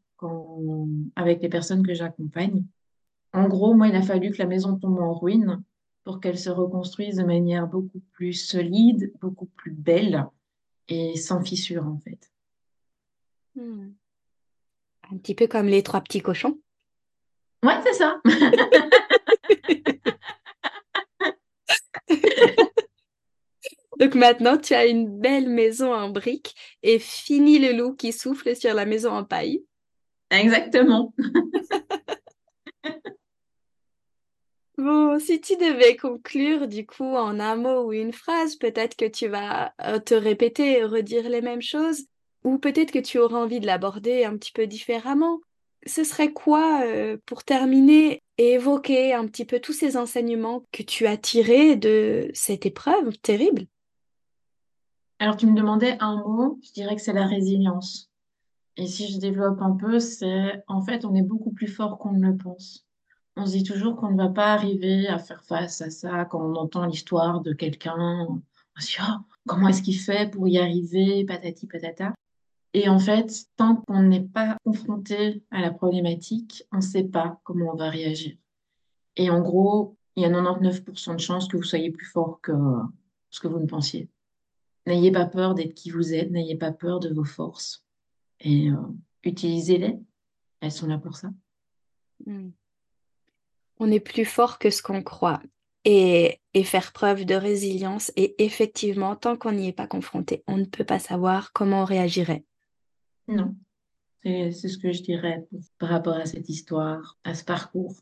avec 1.14 1.42
les 1.42 1.48
personnes 1.48 1.86
que 1.86 1.94
j'accompagne. 1.94 2.64
En 3.32 3.48
gros, 3.48 3.74
moi, 3.74 3.88
il 3.88 3.96
a 3.96 4.02
fallu 4.02 4.30
que 4.30 4.38
la 4.38 4.46
maison 4.46 4.78
tombe 4.78 4.98
en 4.98 5.12
ruine 5.12 5.62
pour 6.04 6.20
qu'elle 6.20 6.38
se 6.38 6.48
reconstruise 6.48 7.16
de 7.16 7.24
manière 7.24 7.66
beaucoup 7.66 8.00
plus 8.12 8.32
solide, 8.32 9.12
beaucoup 9.20 9.46
plus 9.56 9.72
belle 9.72 10.26
et 10.88 11.16
sans 11.16 11.42
fissure 11.42 11.86
en 11.86 11.98
fait. 11.98 12.30
Hmm. 13.54 13.90
Un 15.10 15.16
petit 15.18 15.34
peu 15.34 15.46
comme 15.46 15.68
les 15.68 15.82
trois 15.82 16.00
petits 16.00 16.20
cochons. 16.20 16.58
Ouais, 17.62 17.80
c'est 17.84 17.94
ça. 17.94 18.20
Donc 23.98 24.14
maintenant, 24.14 24.58
tu 24.58 24.74
as 24.74 24.86
une 24.86 25.20
belle 25.20 25.48
maison 25.48 25.94
en 25.94 26.10
briques 26.10 26.54
et 26.82 26.98
fini 26.98 27.58
le 27.58 27.72
loup 27.72 27.94
qui 27.94 28.12
souffle 28.12 28.54
sur 28.54 28.74
la 28.74 28.84
maison 28.84 29.10
en 29.10 29.24
paille. 29.24 29.64
Exactement. 30.30 31.14
Bon, 34.78 35.18
si 35.18 35.40
tu 35.40 35.56
devais 35.56 35.96
conclure 35.96 36.68
du 36.68 36.84
coup 36.86 37.04
en 37.16 37.40
un 37.40 37.56
mot 37.56 37.86
ou 37.86 37.92
une 37.94 38.12
phrase, 38.12 38.56
peut-être 38.56 38.94
que 38.94 39.06
tu 39.06 39.26
vas 39.26 39.72
euh, 39.82 39.98
te 39.98 40.12
répéter 40.14 40.78
et 40.78 40.84
redire 40.84 41.28
les 41.30 41.40
mêmes 41.40 41.62
choses, 41.62 42.04
ou 42.44 42.58
peut-être 42.58 42.90
que 42.92 42.98
tu 42.98 43.18
auras 43.18 43.38
envie 43.38 43.60
de 43.60 43.66
l'aborder 43.66 44.24
un 44.24 44.36
petit 44.36 44.52
peu 44.52 44.66
différemment. 44.66 45.40
Ce 45.86 46.04
serait 46.04 46.32
quoi, 46.32 46.82
euh, 46.84 47.16
pour 47.24 47.42
terminer, 47.44 48.22
et 48.38 48.52
évoquer 48.54 49.14
un 49.14 49.26
petit 49.26 49.46
peu 49.46 49.60
tous 49.60 49.72
ces 49.72 49.96
enseignements 49.96 50.62
que 50.72 50.82
tu 50.82 51.06
as 51.06 51.16
tirés 51.16 51.76
de 51.76 52.30
cette 52.34 52.66
épreuve 52.66 53.16
terrible? 53.18 53.66
Alors, 55.18 55.36
tu 55.36 55.46
me 55.46 55.54
demandais 55.54 55.98
un 56.00 56.16
mot, 56.16 56.58
je 56.62 56.72
dirais 56.72 56.96
que 56.96 57.02
c'est 57.02 57.12
la 57.12 57.26
résilience. 57.26 58.10
Et 58.78 58.86
si 58.88 59.12
je 59.12 59.20
développe 59.20 59.62
un 59.62 59.72
peu, 59.76 60.00
c'est 60.00 60.62
en 60.68 60.82
fait, 60.82 61.04
on 61.04 61.14
est 61.16 61.22
beaucoup 61.22 61.52
plus 61.52 61.68
fort 61.68 61.98
qu'on 61.98 62.12
ne 62.14 62.28
le 62.28 62.38
pense. 62.38 62.85
On 63.36 63.46
se 63.46 63.52
dit 63.52 63.62
toujours 63.62 63.96
qu'on 63.96 64.10
ne 64.10 64.16
va 64.16 64.28
pas 64.28 64.54
arriver 64.54 65.06
à 65.08 65.18
faire 65.18 65.44
face 65.44 65.82
à 65.82 65.90
ça 65.90 66.24
quand 66.24 66.40
on 66.40 66.54
entend 66.56 66.86
l'histoire 66.86 67.42
de 67.42 67.52
quelqu'un. 67.52 68.26
On 68.28 68.80
se 68.80 68.86
dit, 68.86 68.96
oh, 69.00 69.20
comment 69.46 69.68
est-ce 69.68 69.82
qu'il 69.82 69.98
fait 69.98 70.30
pour 70.30 70.48
y 70.48 70.58
arriver, 70.58 71.24
patati 71.24 71.66
patata. 71.66 72.14
Et 72.72 72.88
en 72.88 72.98
fait, 72.98 73.46
tant 73.56 73.76
qu'on 73.76 74.02
n'est 74.02 74.24
pas 74.24 74.56
confronté 74.64 75.42
à 75.50 75.60
la 75.60 75.70
problématique, 75.70 76.64
on 76.72 76.76
ne 76.76 76.82
sait 76.82 77.04
pas 77.04 77.40
comment 77.44 77.72
on 77.72 77.76
va 77.76 77.90
réagir. 77.90 78.36
Et 79.16 79.30
en 79.30 79.40
gros, 79.40 79.96
il 80.14 80.22
y 80.22 80.26
a 80.26 80.30
99% 80.30 81.14
de 81.14 81.20
chances 81.20 81.48
que 81.48 81.56
vous 81.56 81.62
soyez 81.62 81.90
plus 81.90 82.06
fort 82.06 82.40
que 82.40 82.52
ce 83.30 83.40
que 83.40 83.48
vous 83.48 83.60
ne 83.60 83.66
pensiez. 83.66 84.08
N'ayez 84.86 85.10
pas 85.10 85.26
peur 85.26 85.54
d'être 85.54 85.74
qui 85.74 85.90
vous 85.90 86.14
êtes, 86.14 86.30
n'ayez 86.30 86.56
pas 86.56 86.72
peur 86.72 87.00
de 87.00 87.12
vos 87.12 87.24
forces 87.24 87.84
et 88.40 88.70
euh, 88.70 88.76
utilisez-les. 89.24 89.98
Elles 90.60 90.72
sont 90.72 90.86
là 90.86 90.98
pour 90.98 91.16
ça. 91.16 91.30
Hmm. 92.24 92.50
On 93.78 93.90
est 93.90 94.00
plus 94.00 94.24
fort 94.24 94.58
que 94.58 94.70
ce 94.70 94.82
qu'on 94.82 95.02
croit 95.02 95.40
et, 95.84 96.40
et, 96.54 96.64
faire 96.64 96.92
preuve 96.92 97.24
de 97.24 97.34
résilience. 97.34 98.10
Et 98.16 98.42
effectivement, 98.44 99.16
tant 99.16 99.36
qu'on 99.36 99.52
n'y 99.52 99.68
est 99.68 99.72
pas 99.72 99.86
confronté, 99.86 100.42
on 100.46 100.56
ne 100.56 100.64
peut 100.64 100.84
pas 100.84 100.98
savoir 100.98 101.52
comment 101.52 101.82
on 101.82 101.84
réagirait. 101.84 102.44
Non, 103.28 103.54
c'est 104.26 104.68
ce 104.68 104.78
que 104.78 104.92
je 104.92 105.02
dirais 105.02 105.46
par 105.78 105.88
rapport 105.90 106.16
à 106.16 106.26
cette 106.26 106.48
histoire, 106.48 107.16
à 107.24 107.34
ce 107.34 107.44
parcours. 107.44 107.94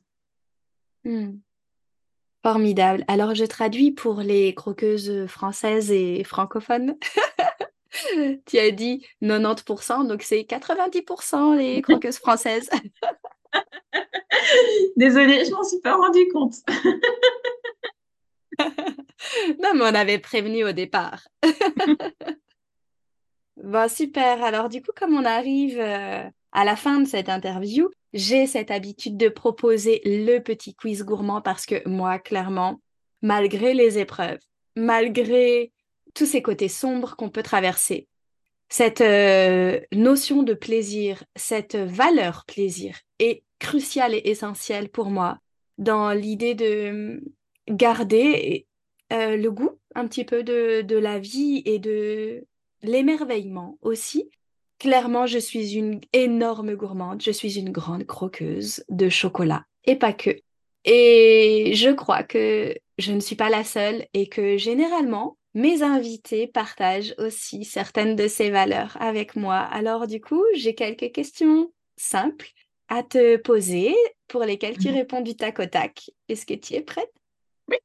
Hmm. 1.05 1.39
Formidable. 2.43 3.05
Alors, 3.09 3.35
je 3.35 3.45
traduis 3.45 3.91
pour 3.91 4.21
les 4.21 4.55
croqueuses 4.55 5.27
françaises 5.27 5.91
et 5.91 6.25
francophones. 6.25 6.97
tu 8.47 8.59
as 8.59 8.71
dit 8.71 9.07
90%, 9.23 10.07
donc 10.07 10.23
c'est 10.23 10.41
90% 10.41 11.57
les 11.57 11.83
croqueuses 11.83 12.19
françaises. 12.19 12.71
Désolée, 14.97 15.45
je 15.45 15.51
m'en 15.51 15.65
suis 15.65 15.81
pas 15.81 15.97
rendu 15.97 16.29
compte. 16.33 16.55
non, 19.63 19.75
mais 19.75 19.83
on 19.83 19.95
avait 19.95 20.19
prévenu 20.19 20.65
au 20.65 20.73
départ. 20.73 21.27
bon, 23.57 23.89
super. 23.89 24.43
Alors, 24.43 24.69
du 24.69 24.83
coup, 24.83 24.93
comme 24.95 25.15
on 25.15 25.25
arrive 25.25 25.79
euh, 25.79 26.25
à 26.53 26.65
la 26.65 26.77
fin 26.77 27.01
de 27.01 27.09
cette 27.09 27.29
interview, 27.29 27.91
j'ai 28.13 28.47
cette 28.47 28.71
habitude 28.71 29.17
de 29.17 29.29
proposer 29.29 30.01
le 30.05 30.39
petit 30.39 30.75
quiz 30.75 31.03
gourmand 31.03 31.41
parce 31.41 31.67
que 31.67 31.87
moi, 31.89 32.19
clairement, 32.19 32.81
malgré 33.23 33.75
les 33.75 33.99
épreuves, 33.99 34.41
malgré 34.77 35.73
tous 36.15 36.27
ces 36.27 36.43
côtés 36.43 36.69
sombres 36.69 37.17
qu'on 37.17 37.31
peut 37.31 37.43
traverser, 37.43 38.07
cette 38.69 39.03
euh, 39.03 39.81
notion 39.93 40.43
de 40.43 40.55
plaisir, 40.55 41.23
cette 41.37 41.77
valeur 41.77 42.45
plaisir 42.47 42.99
est 43.19 43.45
cruciale 43.65 44.15
et 44.15 44.23
essentielle 44.25 44.89
pour 44.89 45.11
moi 45.11 45.39
dans 45.79 46.13
l'idée 46.13 46.55
de 46.55 47.23
garder 47.69 48.67
euh, 49.13 49.37
le 49.37 49.51
goût 49.51 49.79
un 49.95 50.07
petit 50.07 50.25
peu 50.25 50.43
de 50.43 50.97
la 50.97 51.19
vie 51.19 51.63
et 51.65 51.79
de 51.79 52.47
l'émerveillement 52.83 53.79
aussi 53.81 54.31
Clairement, 54.79 55.27
je 55.27 55.39
suis 55.39 55.77
une 55.77 56.01
énorme 56.13 56.75
gourmande, 56.75 57.23
je 57.23 57.31
suis 57.31 57.59
une 57.59 57.71
grande 57.71 58.05
croqueuse 58.05 58.85
de 58.89 59.09
chocolat, 59.09 59.65
et 59.85 59.97
pas 59.97 60.13
que. 60.13 60.31
Et 60.85 61.73
je 61.75 61.91
crois 61.91 62.23
que 62.23 62.77
je 62.99 63.13
ne 63.13 63.21
suis 63.21 63.37
pas 63.37 63.49
la 63.49 63.65
seule 63.65 64.07
et 64.13 64.29
que 64.29 64.59
généralement, 64.59 65.39
mes 65.55 65.83
invités 65.83 66.47
partagent 66.47 67.15
aussi 67.19 67.65
certaines 67.65 68.17
de 68.17 68.29
ces 68.29 68.51
valeurs 68.51 68.97
avec 69.01 69.37
moi. 69.37 69.57
Alors 69.57 70.07
du 70.07 70.21
coup, 70.21 70.45
j'ai 70.55 70.75
quelques 70.75 71.13
questions 71.13 71.73
simples 71.97 72.53
à 72.89 73.03
te 73.03 73.37
poser 73.37 73.95
pour 74.29 74.43
lesquelles 74.43 74.79
tu 74.79 74.89
mhm. 74.89 74.95
réponds 74.95 75.21
du 75.21 75.37
tac 75.37 75.59
au 75.59 75.67
tac. 75.67 76.11
Est-ce 76.29 76.47
que 76.47 76.55
tu 76.55 76.75
es 76.75 76.83
prête? 76.83 77.13
Oui. 77.69 77.77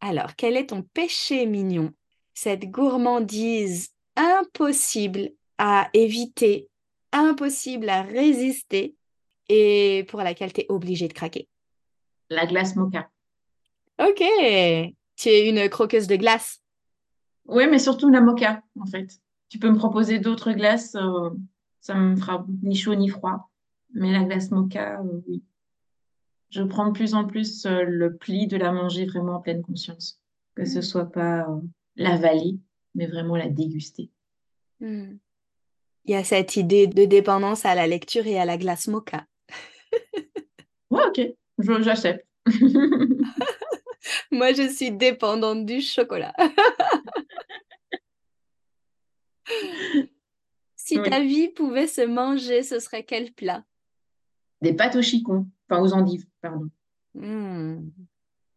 Alors, 0.00 0.36
quel 0.36 0.56
est 0.56 0.70
ton 0.70 0.82
péché 0.82 1.46
mignon? 1.46 1.92
Cette 2.34 2.70
gourmandise 2.70 3.90
impossible 4.16 5.30
à 5.58 5.88
éviter, 5.94 6.68
impossible 7.12 7.88
à 7.88 8.02
résister 8.02 8.94
et 9.48 10.04
pour 10.08 10.22
laquelle 10.22 10.52
tu 10.52 10.62
es 10.62 10.66
obligé 10.68 11.08
de 11.08 11.12
craquer 11.12 11.48
La 12.30 12.46
glace 12.46 12.76
mocha. 12.76 13.08
Ok, 13.98 14.22
tu 15.16 15.28
es 15.28 15.48
une 15.48 15.68
croqueuse 15.70 16.06
de 16.06 16.16
glace. 16.16 16.60
Oui, 17.46 17.66
mais 17.70 17.78
surtout 17.78 18.10
la 18.10 18.20
mocha, 18.20 18.60
en 18.78 18.86
fait. 18.86 19.08
Tu 19.48 19.58
peux 19.58 19.70
me 19.70 19.78
proposer 19.78 20.18
d'autres 20.18 20.52
glaces, 20.52 20.96
euh, 20.96 21.30
ça 21.80 21.94
me 21.94 22.16
fera 22.16 22.44
ni 22.62 22.76
chaud 22.76 22.94
ni 22.94 23.08
froid. 23.08 23.48
Mais 23.94 24.12
la 24.12 24.24
glace 24.24 24.50
mocha, 24.50 25.00
euh, 25.00 25.20
oui. 25.26 25.42
Je 26.50 26.62
prends 26.62 26.86
de 26.86 26.92
plus 26.92 27.14
en 27.14 27.26
plus 27.26 27.66
euh, 27.66 27.82
le 27.82 28.16
pli 28.16 28.46
de 28.46 28.56
la 28.56 28.72
manger 28.72 29.06
vraiment 29.06 29.36
en 29.36 29.40
pleine 29.40 29.62
conscience. 29.62 30.20
Que 30.54 30.64
ce 30.64 30.78
mm. 30.78 30.82
soit 30.82 31.10
pas 31.10 31.46
l'avaler, 31.96 32.58
mais 32.94 33.06
vraiment 33.06 33.36
la 33.36 33.48
déguster. 33.48 34.10
Mm. 34.80 35.16
Il 36.04 36.10
y 36.12 36.14
a 36.14 36.24
cette 36.24 36.56
idée 36.56 36.86
de 36.86 37.04
dépendance 37.04 37.64
à 37.64 37.74
la 37.74 37.86
lecture 37.86 38.26
et 38.26 38.38
à 38.38 38.44
la 38.44 38.56
glace 38.56 38.86
mocha. 38.86 39.26
ouais, 40.90 41.02
ok, 41.08 41.20
j'accepte. 41.82 42.24
Moi, 44.30 44.52
je 44.52 44.68
suis 44.68 44.92
dépendante 44.92 45.66
du 45.66 45.80
chocolat. 45.80 46.32
Si 50.76 51.02
ta 51.02 51.20
vie 51.20 51.48
pouvait 51.48 51.88
se 51.88 52.02
manger, 52.02 52.62
ce 52.62 52.78
serait 52.78 53.02
quel 53.02 53.32
plat? 53.32 53.64
Des 54.62 54.72
pâtes 54.72 54.96
au 54.96 55.02
chicon, 55.02 55.46
enfin 55.68 55.82
aux 55.82 55.92
endives, 55.92 56.26
pardon. 56.40 56.68
Hmm. 57.14 57.90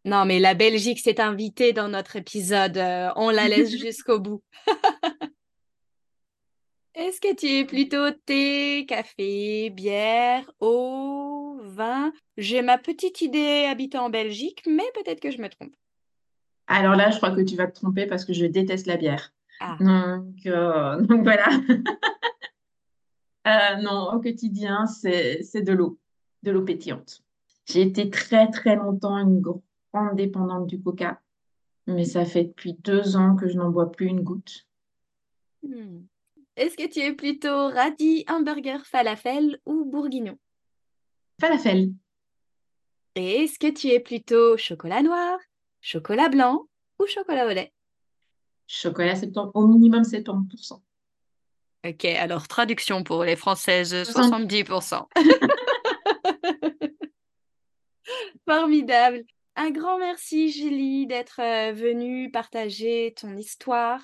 Non, 0.04 0.24
mais 0.24 0.40
la 0.40 0.54
Belgique 0.54 1.00
s'est 1.00 1.20
invitée 1.20 1.72
dans 1.72 1.88
notre 1.88 2.16
épisode. 2.16 2.78
Euh, 2.78 3.10
on 3.16 3.30
la 3.30 3.48
laisse 3.48 3.76
jusqu'au 3.76 4.18
bout. 4.18 4.42
Est-ce 6.94 7.20
que 7.20 7.34
tu 7.34 7.46
es 7.46 7.64
plutôt 7.64 8.10
thé, 8.26 8.84
café, 8.86 9.70
bière, 9.70 10.50
eau, 10.60 11.58
vin? 11.62 12.12
J'ai 12.36 12.62
ma 12.62 12.78
petite 12.78 13.20
idée 13.20 13.66
habitant 13.70 14.06
en 14.06 14.10
Belgique, 14.10 14.62
mais 14.66 14.84
peut-être 14.94 15.20
que 15.20 15.30
je 15.30 15.40
me 15.40 15.48
trompe. 15.48 15.72
Alors 16.66 16.96
là, 16.96 17.10
je 17.10 17.16
crois 17.16 17.30
que 17.30 17.40
tu 17.42 17.56
vas 17.56 17.66
te 17.68 17.74
tromper 17.74 18.06
parce 18.06 18.24
que 18.24 18.32
je 18.32 18.44
déteste 18.46 18.86
la 18.86 18.96
bière. 18.96 19.32
Ah. 19.60 19.76
Donc, 19.80 20.46
euh, 20.46 21.00
donc 21.06 21.22
voilà. 21.22 21.48
Euh, 23.50 23.76
non, 23.76 24.12
au 24.12 24.20
quotidien, 24.20 24.86
c'est 24.86 25.62
de 25.62 25.72
l'eau, 25.72 25.98
de 26.42 26.50
l'eau 26.50 26.62
pétillante. 26.62 27.22
J'ai 27.66 27.82
été 27.82 28.10
très, 28.10 28.48
très 28.50 28.76
longtemps 28.76 29.16
une 29.16 29.40
grande 29.40 30.16
dépendante 30.16 30.66
du 30.66 30.80
coca, 30.80 31.20
mais 31.86 32.04
ça 32.04 32.24
fait 32.24 32.44
depuis 32.44 32.74
deux 32.74 33.16
ans 33.16 33.34
que 33.36 33.48
je 33.48 33.56
n'en 33.56 33.70
bois 33.70 33.90
plus 33.90 34.06
une 34.06 34.22
goutte. 34.22 34.66
Hmm. 35.62 36.02
Est-ce 36.56 36.76
que 36.76 36.88
tu 36.88 37.00
es 37.00 37.12
plutôt 37.12 37.68
radis, 37.68 38.24
hamburger, 38.28 38.84
falafel 38.86 39.58
ou 39.66 39.84
bourguignon? 39.84 40.36
Falafel. 41.40 41.92
Et 43.16 43.42
est-ce 43.42 43.58
que 43.58 43.72
tu 43.72 43.88
es 43.88 44.00
plutôt 44.00 44.56
chocolat 44.56 45.02
noir, 45.02 45.38
chocolat 45.80 46.28
blanc 46.28 46.66
ou 46.98 47.06
chocolat 47.06 47.46
au 47.46 47.50
lait? 47.50 47.72
Chocolat 48.66 49.16
70, 49.16 49.50
au 49.54 49.66
minimum 49.66 50.02
70%. 50.02 50.80
Ok, 51.86 52.04
alors 52.04 52.46
traduction 52.46 53.02
pour 53.02 53.24
les 53.24 53.36
Françaises, 53.36 53.94
70%. 53.94 55.06
Formidable. 58.48 59.24
Un 59.56 59.70
grand 59.70 59.98
merci, 59.98 60.50
Julie, 60.50 61.06
d'être 61.06 61.40
euh, 61.40 61.72
venue 61.72 62.30
partager 62.30 63.14
ton 63.16 63.36
histoire, 63.36 64.02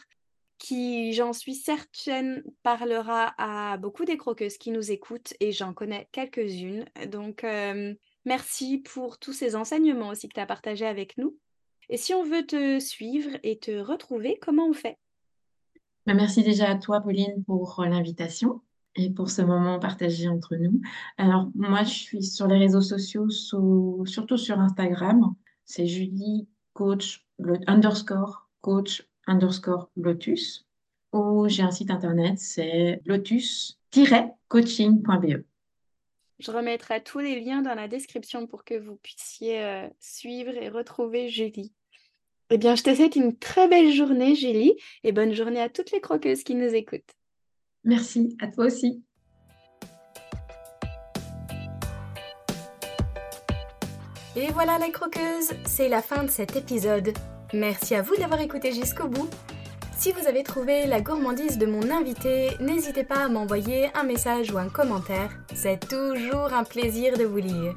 qui, 0.58 1.12
j'en 1.12 1.32
suis 1.32 1.54
certaine, 1.54 2.42
parlera 2.62 3.34
à 3.38 3.76
beaucoup 3.76 4.04
des 4.04 4.16
croqueuses 4.16 4.58
qui 4.58 4.70
nous 4.70 4.90
écoutent, 4.90 5.34
et 5.40 5.52
j'en 5.52 5.72
connais 5.72 6.08
quelques-unes. 6.12 6.86
Donc, 7.08 7.44
euh, 7.44 7.94
merci 8.24 8.78
pour 8.78 9.18
tous 9.18 9.32
ces 9.32 9.54
enseignements 9.54 10.08
aussi 10.08 10.28
que 10.28 10.34
tu 10.34 10.40
as 10.40 10.46
partagés 10.46 10.86
avec 10.86 11.16
nous. 11.18 11.38
Et 11.88 11.96
si 11.96 12.14
on 12.14 12.24
veut 12.24 12.44
te 12.46 12.80
suivre 12.80 13.30
et 13.42 13.58
te 13.58 13.70
retrouver, 13.70 14.38
comment 14.40 14.66
on 14.66 14.72
fait? 14.72 14.98
Merci 16.06 16.42
déjà 16.42 16.70
à 16.70 16.76
toi, 16.76 17.00
Pauline, 17.00 17.42
pour 17.44 17.84
l'invitation 17.84 18.60
et 18.94 19.10
pour 19.10 19.30
ce 19.30 19.42
moment 19.42 19.78
partagé 19.78 20.28
entre 20.28 20.56
nous. 20.56 20.80
Alors, 21.18 21.50
moi, 21.54 21.82
je 21.82 21.90
suis 21.90 22.22
sur 22.22 22.46
les 22.46 22.58
réseaux 22.58 22.80
sociaux, 22.80 23.28
surtout 23.30 24.36
sur 24.36 24.60
Instagram. 24.60 25.34
C'est 25.64 25.86
Julie 25.86 26.48
Coach 26.72 27.26
underscore 27.66 28.48
coach 28.60 29.06
underscore 29.26 29.90
lotus. 29.96 30.66
Ou 31.12 31.48
j'ai 31.48 31.62
un 31.62 31.70
site 31.70 31.90
internet, 31.90 32.38
c'est 32.38 33.00
lotus-coaching.be. 33.06 35.44
Je 36.38 36.50
remettrai 36.50 37.02
tous 37.02 37.20
les 37.20 37.40
liens 37.40 37.62
dans 37.62 37.74
la 37.74 37.88
description 37.88 38.46
pour 38.46 38.64
que 38.64 38.78
vous 38.78 38.96
puissiez 38.96 39.64
euh, 39.64 39.88
suivre 40.00 40.50
et 40.50 40.68
retrouver 40.68 41.30
Julie. 41.30 41.72
Eh 42.50 42.58
bien, 42.58 42.76
je 42.76 42.84
te 42.84 42.94
souhaite 42.94 43.16
une 43.16 43.36
très 43.36 43.66
belle 43.66 43.92
journée, 43.92 44.36
Julie, 44.36 44.74
et 45.02 45.10
bonne 45.10 45.32
journée 45.32 45.60
à 45.60 45.68
toutes 45.68 45.90
les 45.90 46.00
croqueuses 46.00 46.44
qui 46.44 46.54
nous 46.54 46.72
écoutent. 46.74 47.14
Merci, 47.82 48.36
à 48.40 48.46
toi 48.46 48.66
aussi. 48.66 49.02
Et 54.36 54.52
voilà 54.52 54.78
les 54.78 54.92
croqueuses, 54.92 55.54
c'est 55.64 55.88
la 55.88 56.02
fin 56.02 56.22
de 56.22 56.30
cet 56.30 56.56
épisode. 56.56 57.12
Merci 57.52 57.94
à 57.94 58.02
vous 58.02 58.14
d'avoir 58.16 58.40
écouté 58.40 58.72
jusqu'au 58.72 59.08
bout. 59.08 59.28
Si 59.98 60.12
vous 60.12 60.28
avez 60.28 60.42
trouvé 60.42 60.86
la 60.86 61.00
gourmandise 61.00 61.58
de 61.58 61.66
mon 61.66 61.90
invité, 61.90 62.50
n'hésitez 62.60 63.02
pas 63.02 63.24
à 63.24 63.28
m'envoyer 63.28 63.88
un 63.94 64.04
message 64.04 64.52
ou 64.52 64.58
un 64.58 64.68
commentaire. 64.68 65.36
C'est 65.54 65.88
toujours 65.88 66.52
un 66.52 66.64
plaisir 66.64 67.16
de 67.16 67.24
vous 67.24 67.38
lire. 67.38 67.74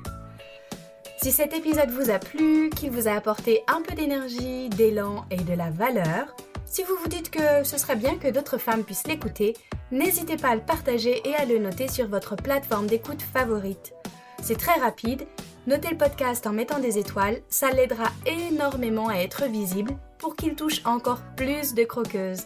Si 1.21 1.33
cet 1.33 1.53
épisode 1.53 1.89
vous 1.89 2.09
a 2.11 2.17
plu, 2.17 2.69
qu'il 2.69 2.91
vous 2.91 3.09
a 3.09 3.11
apporté 3.11 3.61
un 3.67 3.81
peu 3.81 3.93
d'énergie, 3.93 4.69
d'élan 4.69 5.25
et 5.29 5.35
de 5.35 5.53
la 5.53 5.69
valeur, 5.69 6.33
si 6.63 6.81
vous 6.83 6.95
vous 6.95 7.09
dites 7.09 7.29
que 7.29 7.65
ce 7.65 7.77
serait 7.77 7.97
bien 7.97 8.15
que 8.15 8.29
d'autres 8.29 8.57
femmes 8.57 8.85
puissent 8.85 9.05
l'écouter, 9.05 9.53
n'hésitez 9.91 10.37
pas 10.37 10.51
à 10.51 10.55
le 10.55 10.61
partager 10.61 11.21
et 11.27 11.35
à 11.35 11.43
le 11.43 11.59
noter 11.59 11.89
sur 11.89 12.07
votre 12.07 12.37
plateforme 12.37 12.87
d'écoute 12.87 13.21
favorite. 13.21 13.93
C'est 14.41 14.57
très 14.57 14.79
rapide, 14.79 15.27
notez 15.67 15.89
le 15.89 15.97
podcast 15.97 16.47
en 16.47 16.53
mettant 16.53 16.79
des 16.79 16.97
étoiles, 16.97 17.41
ça 17.49 17.69
l'aidera 17.69 18.07
énormément 18.25 19.09
à 19.09 19.15
être 19.15 19.43
visible 19.43 19.91
pour 20.19 20.37
qu'il 20.37 20.55
touche 20.55 20.85
encore 20.85 21.21
plus 21.35 21.73
de 21.73 21.83
croqueuses. 21.83 22.45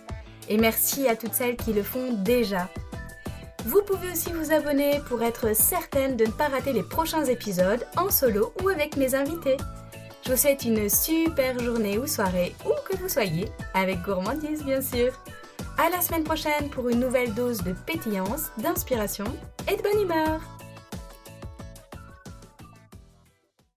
Et 0.50 0.58
merci 0.58 1.08
à 1.08 1.16
toutes 1.16 1.36
celles 1.36 1.58
qui 1.58 1.74
le 1.74 1.84
font 1.84 2.12
déjà. 2.24 2.70
Vous 3.65 3.82
pouvez 3.82 4.12
aussi 4.12 4.30
vous 4.34 4.52
abonner 4.52 4.99
pour 5.08 5.23
être 5.23 5.56
certaine 5.56 6.17
de 6.17 6.26
ne 6.26 6.32
pas 6.32 6.49
rater 6.49 6.73
les 6.73 6.84
prochains 6.84 7.23
épisodes 7.23 7.86
en 7.95 8.10
solo 8.10 8.52
ou 8.62 8.67
avec 8.67 8.97
mes 8.97 9.15
invités. 9.15 9.56
Je 10.26 10.32
vous 10.32 10.38
souhaite 10.38 10.65
une 10.65 10.89
super 10.89 11.58
journée 11.60 11.97
ou 11.97 12.06
soirée, 12.06 12.54
où 12.65 12.71
que 12.86 12.97
vous 12.97 13.08
soyez, 13.08 13.49
avec 13.73 14.02
gourmandise 14.02 14.63
bien 14.63 14.82
sûr. 14.82 15.13
À 15.78 15.89
la 15.89 16.02
semaine 16.02 16.26
prochaine 16.26 16.69
pour 16.71 16.89
une 16.89 16.99
nouvelle 16.99 17.34
dose 17.34 17.63
de 17.63 17.73
pétillance, 17.86 18.52
d'inspiration 18.58 19.26
et 19.71 19.78
de 19.78 19.82
bonne 19.82 20.02
humeur. 20.02 20.41